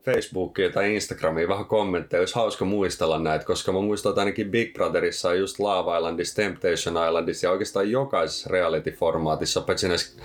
Facebookiin 0.06 0.72
tai 0.72 0.96
Instagramiin 0.96 1.50
vähän 1.50 1.66
kommentteja, 1.66 2.22
olisi 2.22 2.36
hauska 2.36 2.66
muistella 2.66 3.20
näitä, 3.20 3.46
koska 3.46 3.72
mä 3.72 3.82
muistan, 3.82 4.10
että 4.10 4.22
ainakin 4.22 4.52
Big 4.52 4.74
Brotherissa 4.74 5.30
on 5.30 5.40
just 5.40 5.60
Love 5.60 5.98
Islandissa, 5.98 6.36
Temptation 6.36 7.08
Islandissa 7.08 7.48
ja 7.48 7.52
oikeastaan 7.52 7.92
jokaisessa 7.92 8.50
reality-formaatissa, 8.50 9.62
paitsi 9.62 9.88
näissä 9.88 10.22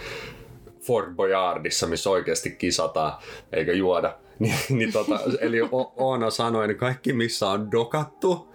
Fort 0.81 1.09
Boyardissa, 1.17 1.87
missä 1.87 2.11
oikeasti 2.11 2.51
kisataan 2.51 3.13
eikä 3.53 3.73
juoda. 3.73 4.15
Niin, 4.41 4.55
niin 4.69 4.93
tota, 4.93 5.21
eli 5.41 5.59
Oona 5.97 6.31
sanoi, 6.31 6.69
niin 6.69 6.77
kaikki 6.77 7.13
missä 7.13 7.49
on 7.49 7.73
dokattu, 7.73 8.49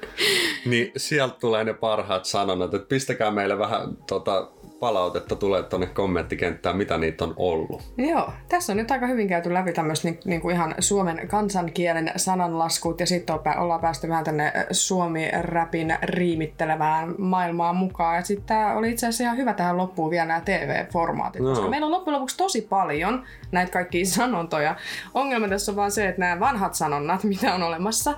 niin 0.66 0.92
sieltä 0.98 1.36
tulee 1.40 1.64
ne 1.64 1.74
parhaat 1.74 2.26
sanonnat. 2.26 2.74
Että 2.74 2.88
pistäkää 2.88 3.32
meille 3.32 3.60
vähän 3.60 3.98
tota, 4.08 4.48
palautetta 4.80 5.36
tulee 5.36 5.64
tuonne 5.64 5.88
kommenttikenttään, 5.88 6.78
mitä 6.78 6.98
niitä 6.98 7.24
on 7.24 7.34
ollut. 7.38 7.82
Joo, 7.98 8.30
tässä 8.50 8.74
on 8.74 8.78
nyt 8.78 8.92
aika 8.92 9.08
hyvin 9.08 9.28
käyty 9.28 9.54
läpi 9.54 9.74
tämmöistä 9.74 10.08
niin, 10.08 10.20
niin 10.26 10.42
kuin 10.42 10.56
ihan 10.56 10.76
suomen 10.80 11.28
kansankielen 11.28 12.12
sananlaskut 12.16 13.00
ja 13.00 13.06
sitten 13.06 13.36
ollaan 13.58 13.82
päästy 13.82 14.10
vähän 14.10 14.24
tänne 14.24 14.54
suomi-räpin 14.72 15.98
riimittelevään 16.04 17.16
maailmaan 17.18 17.76
mukaan. 17.76 18.16
Ja 18.16 18.22
sitten 18.22 18.48
tämä 18.48 18.74
oli 18.74 18.92
itse 18.92 19.08
asiassa 19.08 19.24
ihan 19.24 19.38
hyvä 19.38 19.54
tähän 19.54 19.78
loppuun 19.78 20.10
vielä 20.12 20.26
nämä 20.26 20.42
TV-formaatit, 20.42 21.42
no. 21.42 21.50
koska 21.50 21.70
meillä 21.70 21.86
on 21.86 21.92
loppujen 21.92 22.16
lopuksi 22.16 22.38
tosi 22.38 22.62
paljon 22.62 23.24
näitä 23.52 23.72
kaikkia 23.72 24.06
sanontoja. 24.06 24.76
Ongelma 25.14 25.48
tässä 25.48 25.72
on 25.72 25.76
vaan 25.76 25.92
se, 25.92 26.08
että 26.08 26.20
nämä 26.20 26.40
vanhat 26.40 26.76
sanonnat, 26.76 27.24
mitä 27.34 27.56
on 27.56 27.64
olemassa, 27.64 28.14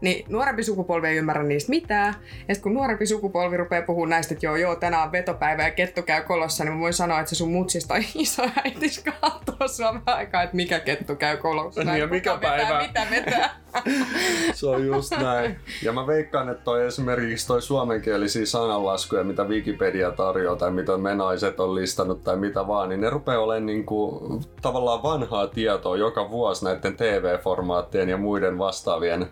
niin 0.00 0.24
nuorempi 0.28 0.62
sukupolvi 0.62 1.08
ei 1.08 1.16
ymmärrä 1.16 1.42
niistä 1.42 1.70
mitään. 1.70 2.14
Ja 2.48 2.54
sitten 2.54 2.62
kun 2.62 2.74
nuorempi 2.74 3.06
sukupolvi 3.06 3.56
rupeaa 3.56 3.82
puhumaan 3.82 4.10
näistä, 4.10 4.34
että 4.34 4.46
joo, 4.46 4.56
joo, 4.56 4.76
tänään 4.76 5.02
on 5.02 5.12
vetopäivä 5.12 5.62
ja 5.62 5.70
kettu 5.70 6.02
käy 6.02 6.22
kolossa, 6.22 6.64
niin 6.64 6.74
mä 6.74 6.80
voin 6.80 6.92
sanoa, 6.92 7.20
että 7.20 7.30
se 7.30 7.34
sun 7.36 7.52
mutsista 7.52 7.94
on 7.94 8.00
iso 8.14 8.42
äitis 8.64 9.04
katsoo 9.20 9.68
sua 9.68 9.86
vähän 9.86 10.02
aikaa, 10.06 10.42
että 10.42 10.56
mikä 10.56 10.80
kettu 10.80 11.16
käy 11.16 11.36
kolossa. 11.36 11.84
Niin, 11.84 11.98
ja 11.98 12.06
mikä 12.06 12.38
päivä. 12.42 12.78
Vetää, 12.78 12.86
mitä 12.86 13.06
vetää. 13.10 13.66
se 14.54 14.66
on 14.66 14.86
just 14.86 15.12
näin. 15.18 15.56
Ja 15.82 15.92
mä 15.92 16.06
veikkaan, 16.06 16.48
että 16.48 16.64
toi 16.64 16.86
esimerkiksi 16.86 17.46
toi 17.46 17.62
suomenkielisiä 17.62 18.46
sananlaskuja, 18.46 19.24
mitä 19.24 19.44
Wikipedia 19.44 20.10
tarjoaa 20.10 20.56
tai 20.56 20.70
mitä 20.70 20.98
me 20.98 21.14
naiset 21.14 21.60
on 21.60 21.74
listannut 21.74 22.24
tai 22.24 22.36
mitä 22.36 22.66
vaan, 22.66 22.88
niin 22.88 23.00
ne 23.00 23.10
rupeaa 23.10 23.40
olemaan 23.40 23.66
niinku, 23.66 24.22
tavallaan 24.62 25.02
vanhaa 25.02 25.46
tietoa 25.46 25.96
joka 25.96 26.30
vuosi 26.30 26.64
näiden 26.64 26.96
TV-formaattien 26.96 28.08
ja 28.08 28.16
muiden 28.16 28.58
vastaavien 28.58 29.26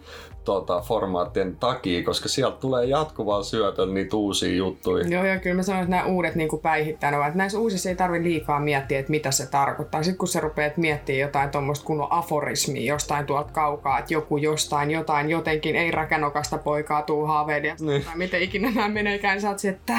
tota, 0.44 0.80
formaattien 0.80 1.56
takia, 1.56 2.04
koska 2.04 2.28
sieltä 2.28 2.56
tulee 2.56 2.84
jatkuvaa 2.84 3.42
syötöllä 3.42 3.94
niitä 3.94 4.16
uusia 4.16 4.56
juttuja. 4.56 5.08
Joo, 5.08 5.24
ja 5.24 5.40
kyllä 5.40 5.56
mä 5.56 5.62
sanoin, 5.62 5.82
että 5.82 5.96
nämä 5.96 6.06
uudet 6.06 6.34
niin 6.34 6.48
päihittää 6.62 7.10
ne, 7.10 7.16
että 7.16 7.38
näissä 7.38 7.58
uusissa 7.58 7.88
ei 7.88 7.96
tarvi 7.96 8.22
liikaa 8.22 8.60
miettiä, 8.60 8.98
että 8.98 9.10
mitä 9.10 9.30
se 9.30 9.46
tarkoittaa. 9.46 10.02
Sitten 10.02 10.18
kun 10.18 10.28
sä 10.28 10.40
rupeat 10.40 10.76
miettimään 10.76 11.20
jotain 11.20 11.50
tuommoista 11.50 11.84
kunnon 11.84 12.06
aforismia 12.10 12.92
jostain 12.92 13.26
tuolta 13.26 13.52
kaukaa, 13.52 13.98
että 13.98 14.14
joku 14.14 14.36
jostain 14.36 14.90
jotain 14.90 15.30
jotenkin 15.30 15.76
ei 15.76 15.90
rakenokasta 15.90 16.58
poikaa 16.58 17.02
tuu 17.02 17.26
haaveilijasta, 17.26 17.86
niin. 17.86 18.04
tai 18.04 18.16
miten 18.16 18.42
ikinä 18.42 18.70
nämä 18.70 18.88
meneekään, 18.88 19.34
niin 19.34 19.42
sä 19.42 19.48
oot 19.48 19.64
että 19.64 19.98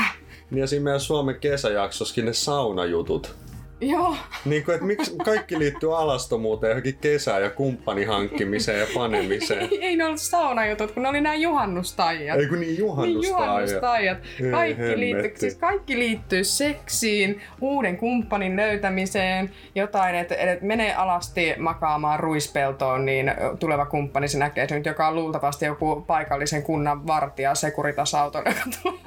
Niin 0.52 0.62
ja 0.62 0.68
siinä 0.68 0.84
meidän 0.84 1.00
Suomen 1.00 1.40
kesäjaksoskin 1.40 2.26
ne 2.26 2.34
saunajutut 2.34 3.36
Joo. 3.82 4.16
Niin 4.46 4.66
kuin, 4.66 4.76
että 4.76 4.88
miksi 4.88 5.16
kaikki 5.26 5.60
liittyy 5.60 5.98
alastomuuteen, 5.98 6.70
johonkin 6.72 6.98
kesään 6.98 7.42
ja 7.42 7.50
kumppani 7.50 8.06
hankkimiseen 8.06 8.80
ja 8.80 8.88
panemiseen. 8.96 9.62
ei, 9.72 9.86
ei 9.86 9.96
ne 9.96 10.06
ollut 10.06 10.20
saunajutut, 10.22 10.92
kun 10.92 11.04
ne 11.04 11.10
oli 11.10 11.22
nämä 11.22 11.36
juhannustaijat. 11.36 12.40
Ei 12.40 12.48
kun 12.48 12.60
niin 12.60 12.78
juhannustaijat. 12.78 13.40
Niin 13.40 13.48
juhannustaijat. 13.48 14.18
Kaikki, 14.52 15.00
liittyy, 15.00 15.34
siis 15.36 15.56
kaikki 15.56 16.00
liittyy 16.00 16.44
seksiin, 16.44 17.42
uuden 17.62 17.98
kumppanin 17.98 18.56
löytämiseen, 18.56 19.52
jotain, 19.76 20.16
että 20.16 20.36
et 20.36 20.62
menee 20.62 20.96
alasti 20.96 21.54
makaamaan 21.58 22.20
ruispeltoon, 22.20 23.06
niin 23.06 23.32
tuleva 23.60 23.86
kumppani 23.86 24.28
se 24.28 24.38
näkee 24.38 24.68
se 24.68 24.76
nyt, 24.76 24.86
joka 24.86 25.08
on 25.08 25.16
luultavasti 25.16 25.66
joku 25.66 26.04
paikallisen 26.08 26.64
kunnan 26.64 27.08
vartija 27.08 27.56
Securitas-auto, 27.56 28.38
joka 28.38 28.62
tulee 28.82 29.00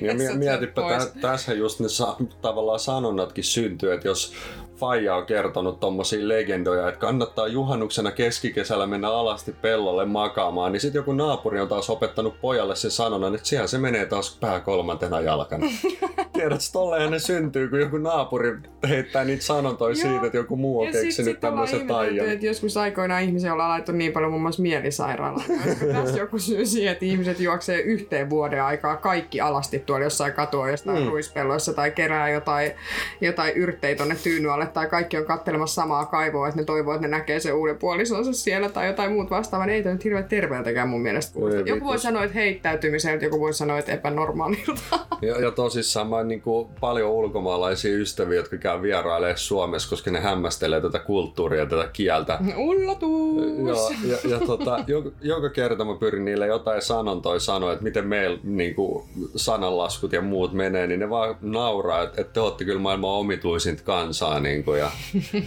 Ja 0.00 0.14
mietipä, 0.38 0.82
tässä 1.20 1.52
just 1.52 1.80
ne 1.80 1.88
sa- 1.88 2.16
tavallaan 2.42 2.80
sanonnatkin 2.80 3.44
syntyy, 3.44 3.92
että 3.92 4.09
jos 4.10 4.32
Faija 4.80 5.16
on 5.16 5.26
kertonut 5.26 5.80
tommosia 5.80 6.28
legendoja, 6.28 6.88
että 6.88 7.00
kannattaa 7.00 7.48
juhannuksena 7.48 8.10
keskikesällä 8.10 8.86
mennä 8.86 9.08
alasti 9.10 9.52
pellolle 9.52 10.04
makaamaan, 10.04 10.72
niin 10.72 10.80
sitten 10.80 10.98
joku 10.98 11.12
naapuri 11.12 11.60
on 11.60 11.68
taas 11.68 11.90
opettanut 11.90 12.40
pojalle 12.40 12.76
sen 12.76 12.90
sanonnan, 12.90 13.34
että 13.34 13.48
siellä 13.48 13.66
se 13.66 13.78
menee 13.78 14.06
taas 14.06 14.38
pää 14.40 14.60
kolmantena 14.60 15.20
jalkana. 15.20 15.66
Tiedätkö, 16.32 16.64
tolleen 16.72 17.10
ne 17.10 17.18
syntyy, 17.18 17.68
kun 17.68 17.80
joku 17.80 17.98
naapuri 17.98 18.58
heittää 18.88 19.24
niitä 19.24 19.42
sanontoja 19.42 19.94
siitä, 19.94 20.26
että 20.26 20.38
joku 20.38 20.56
muu 20.56 20.80
on 20.80 20.86
ja 20.86 20.92
keksinyt 20.92 21.32
sit, 21.32 21.40
tämmöisen 21.40 21.86
taian. 21.86 22.28
Että 22.28 22.46
joskus 22.46 22.76
aikoinaan 22.76 23.22
ihmisiä 23.22 23.52
ollaan 23.52 23.70
laittu 23.70 23.92
niin 23.92 24.12
paljon 24.12 24.30
muun 24.30 24.42
muassa 24.42 24.62
mielisairaalaan. 24.62 25.46
Tässä 25.92 26.18
joku 26.18 26.38
syy 26.38 26.66
siihen, 26.66 26.92
että 26.92 27.04
ihmiset 27.04 27.40
juoksee 27.40 27.80
yhteen 27.80 28.30
vuoden 28.30 28.64
aikaa 28.64 28.96
kaikki 28.96 29.40
alasti 29.40 29.78
tuolla 29.78 30.04
jossain 30.04 30.32
katua 30.32 30.70
jostain 30.70 31.02
mm. 31.02 31.08
ruispelloissa 31.08 31.72
tai 31.72 31.90
kerää 31.90 32.28
jotain, 32.28 32.72
jotain 33.20 33.54
yrttejä 33.56 33.96
tonne 33.96 34.16
tyynyalle 34.22 34.66
tai 34.72 34.86
kaikki 34.86 35.16
on 35.16 35.24
kattelemassa 35.24 35.82
samaa 35.82 36.06
kaivoa, 36.06 36.48
että 36.48 36.60
ne 36.60 36.64
toivoo, 36.64 36.94
että 36.94 37.06
ne 37.06 37.16
näkee 37.16 37.40
se 37.40 37.52
uuden 37.52 37.78
puolisonsa 37.78 38.32
siellä 38.32 38.68
tai 38.68 38.86
jotain 38.86 39.12
muut 39.12 39.30
vastaavaa. 39.30 39.66
Niin 39.66 39.76
ei 39.76 39.82
tämä 39.82 39.92
nyt 39.92 40.04
hirveän 40.04 40.24
terveeltäkään 40.24 40.88
mun 40.88 41.00
mielestä 41.00 41.34
kuulosta. 41.34 41.60
Joku 41.60 41.84
voi 41.84 41.98
sanoa, 41.98 42.24
että 42.24 42.34
heittäytymiseltä, 42.34 43.24
joku 43.24 43.40
voi 43.40 43.54
sanoa, 43.54 43.78
että 43.78 43.92
epänormaalilta. 43.92 44.82
Ja, 45.22 45.40
ja 45.40 45.50
tosissaan 45.50 46.06
mä 46.06 46.22
niin 46.22 46.42
kuin 46.42 46.68
paljon 46.80 47.10
ulkomaalaisia 47.10 47.96
ystäviä, 47.96 48.36
jotka 48.36 48.56
käy 48.56 48.82
vierailemaan 48.82 49.38
Suomessa, 49.38 49.90
koska 49.90 50.10
ne 50.10 50.20
hämmästelee 50.20 50.80
tätä 50.80 50.98
kulttuuria, 50.98 51.66
tätä 51.66 51.88
kieltä. 51.92 52.38
Ullatus! 52.56 53.66
Joo, 53.66 53.90
ja, 54.04 54.30
ja 54.30 54.40
tota, 54.46 54.84
joka, 54.86 55.10
joka 55.22 55.50
kerta 55.50 55.84
mä 55.84 55.94
pyrin 55.94 56.24
niille 56.24 56.46
jotain 56.46 56.82
sanontoja 56.82 57.40
sanoa, 57.40 57.72
että 57.72 57.84
miten 57.84 58.06
meillä 58.06 58.38
niin 58.42 58.74
kuin, 58.74 59.04
sananlaskut 59.36 60.12
ja 60.12 60.20
muut 60.20 60.52
menee, 60.52 60.86
niin 60.86 61.00
ne 61.00 61.10
vaan 61.10 61.36
nauraa, 61.40 62.02
että, 62.02 62.20
että 62.20 62.32
te 62.32 62.40
olette 62.40 62.64
kyllä 62.64 62.80
maailman 62.80 63.10
omituisinta 63.10 63.82
kansaa. 63.82 64.40
Niin 64.40 64.59
kuin, 64.64 64.80
ja 64.80 64.90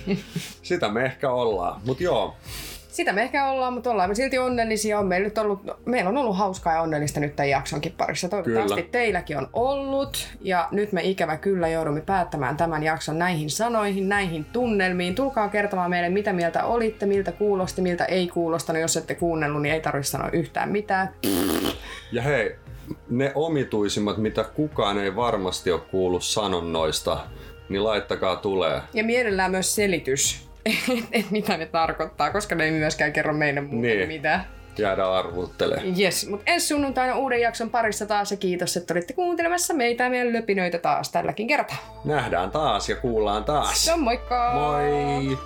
sitä 0.61 0.89
me 0.89 1.05
ehkä 1.05 1.29
ollaan, 1.31 1.81
mutta 1.85 2.03
joo. 2.03 2.35
Sitä 2.93 3.13
me 3.13 3.21
ehkä 3.21 3.49
ollaan, 3.49 3.73
mutta 3.73 3.91
ollaan 3.91 4.09
me 4.09 4.15
silti 4.15 4.37
onnellisia. 4.37 4.99
On 4.99 5.05
meillä, 5.05 5.27
nyt 5.27 5.37
ollut, 5.37 5.59
meillä 5.85 6.09
on 6.09 6.17
ollut 6.17 6.37
hauskaa 6.37 6.73
ja 6.73 6.81
onnellista 6.81 7.19
nyt 7.19 7.35
tämän 7.35 7.49
jaksonkin 7.49 7.93
parissa. 7.97 8.29
Toivottavasti 8.29 8.81
kyllä. 8.81 8.91
teilläkin 8.91 9.37
on 9.37 9.49
ollut. 9.53 10.27
Ja 10.41 10.67
nyt 10.71 10.91
me 10.91 11.01
ikävä 11.03 11.37
kyllä 11.37 11.67
joudumme 11.67 12.01
päättämään 12.01 12.57
tämän 12.57 12.83
jakson 12.83 13.19
näihin 13.19 13.49
sanoihin, 13.49 14.09
näihin 14.09 14.45
tunnelmiin. 14.45 15.15
Tulkaa 15.15 15.49
kertomaan 15.49 15.89
meille, 15.89 16.09
mitä 16.09 16.33
mieltä 16.33 16.63
olitte, 16.63 17.05
miltä 17.05 17.31
kuulosti, 17.31 17.81
miltä 17.81 18.05
ei 18.05 18.27
kuulostanut. 18.27 18.81
Jos 18.81 18.97
ette 18.97 19.15
kuunnellut, 19.15 19.61
niin 19.61 19.73
ei 19.73 19.81
tarvitse 19.81 20.11
sanoa 20.11 20.29
yhtään 20.33 20.69
mitään. 20.69 21.13
Ja 22.11 22.21
hei, 22.21 22.55
ne 23.09 23.31
omituisimmat, 23.35 24.17
mitä 24.17 24.43
kukaan 24.43 24.99
ei 24.99 25.15
varmasti 25.15 25.71
ole 25.71 25.81
kuullut 25.81 26.23
sanonnoista, 26.23 27.19
niin 27.69 27.83
laittakaa 27.83 28.35
tulee. 28.35 28.81
Ja 28.93 29.03
mielellään 29.03 29.51
myös 29.51 29.75
selitys 29.75 30.47
et, 30.65 31.05
et 31.11 31.31
mitä 31.31 31.57
ne 31.57 31.65
tarkoittaa, 31.65 32.31
koska 32.31 32.55
ne 32.55 32.63
ei 32.65 32.71
myöskään 32.71 33.13
kerro 33.13 33.33
meille 33.33 33.61
muuten 33.61 33.81
Niin. 33.97 34.07
mitään. 34.07 34.45
Jäädään 34.77 35.11
arvuuttelemaan. 35.11 35.99
Yes, 35.99 36.27
mutta 36.29 36.51
ensi 36.51 36.67
sunnuntaina 36.67 37.15
uuden 37.15 37.41
jakson 37.41 37.69
parissa 37.69 38.05
taas 38.05 38.31
ja 38.31 38.37
kiitos, 38.37 38.77
että 38.77 38.93
olitte 38.93 39.13
kuuntelemassa 39.13 39.73
meitä 39.73 40.03
ja 40.03 40.09
meidän 40.09 40.33
löpinöitä 40.33 40.77
taas 40.77 41.11
tälläkin 41.11 41.47
kertaa. 41.47 42.01
Nähdään 42.05 42.51
taas 42.51 42.89
ja 42.89 42.95
kuullaan 42.95 43.43
taas. 43.43 43.87
No 43.89 43.97
moikka! 43.97 44.51
Moi! 44.53 45.37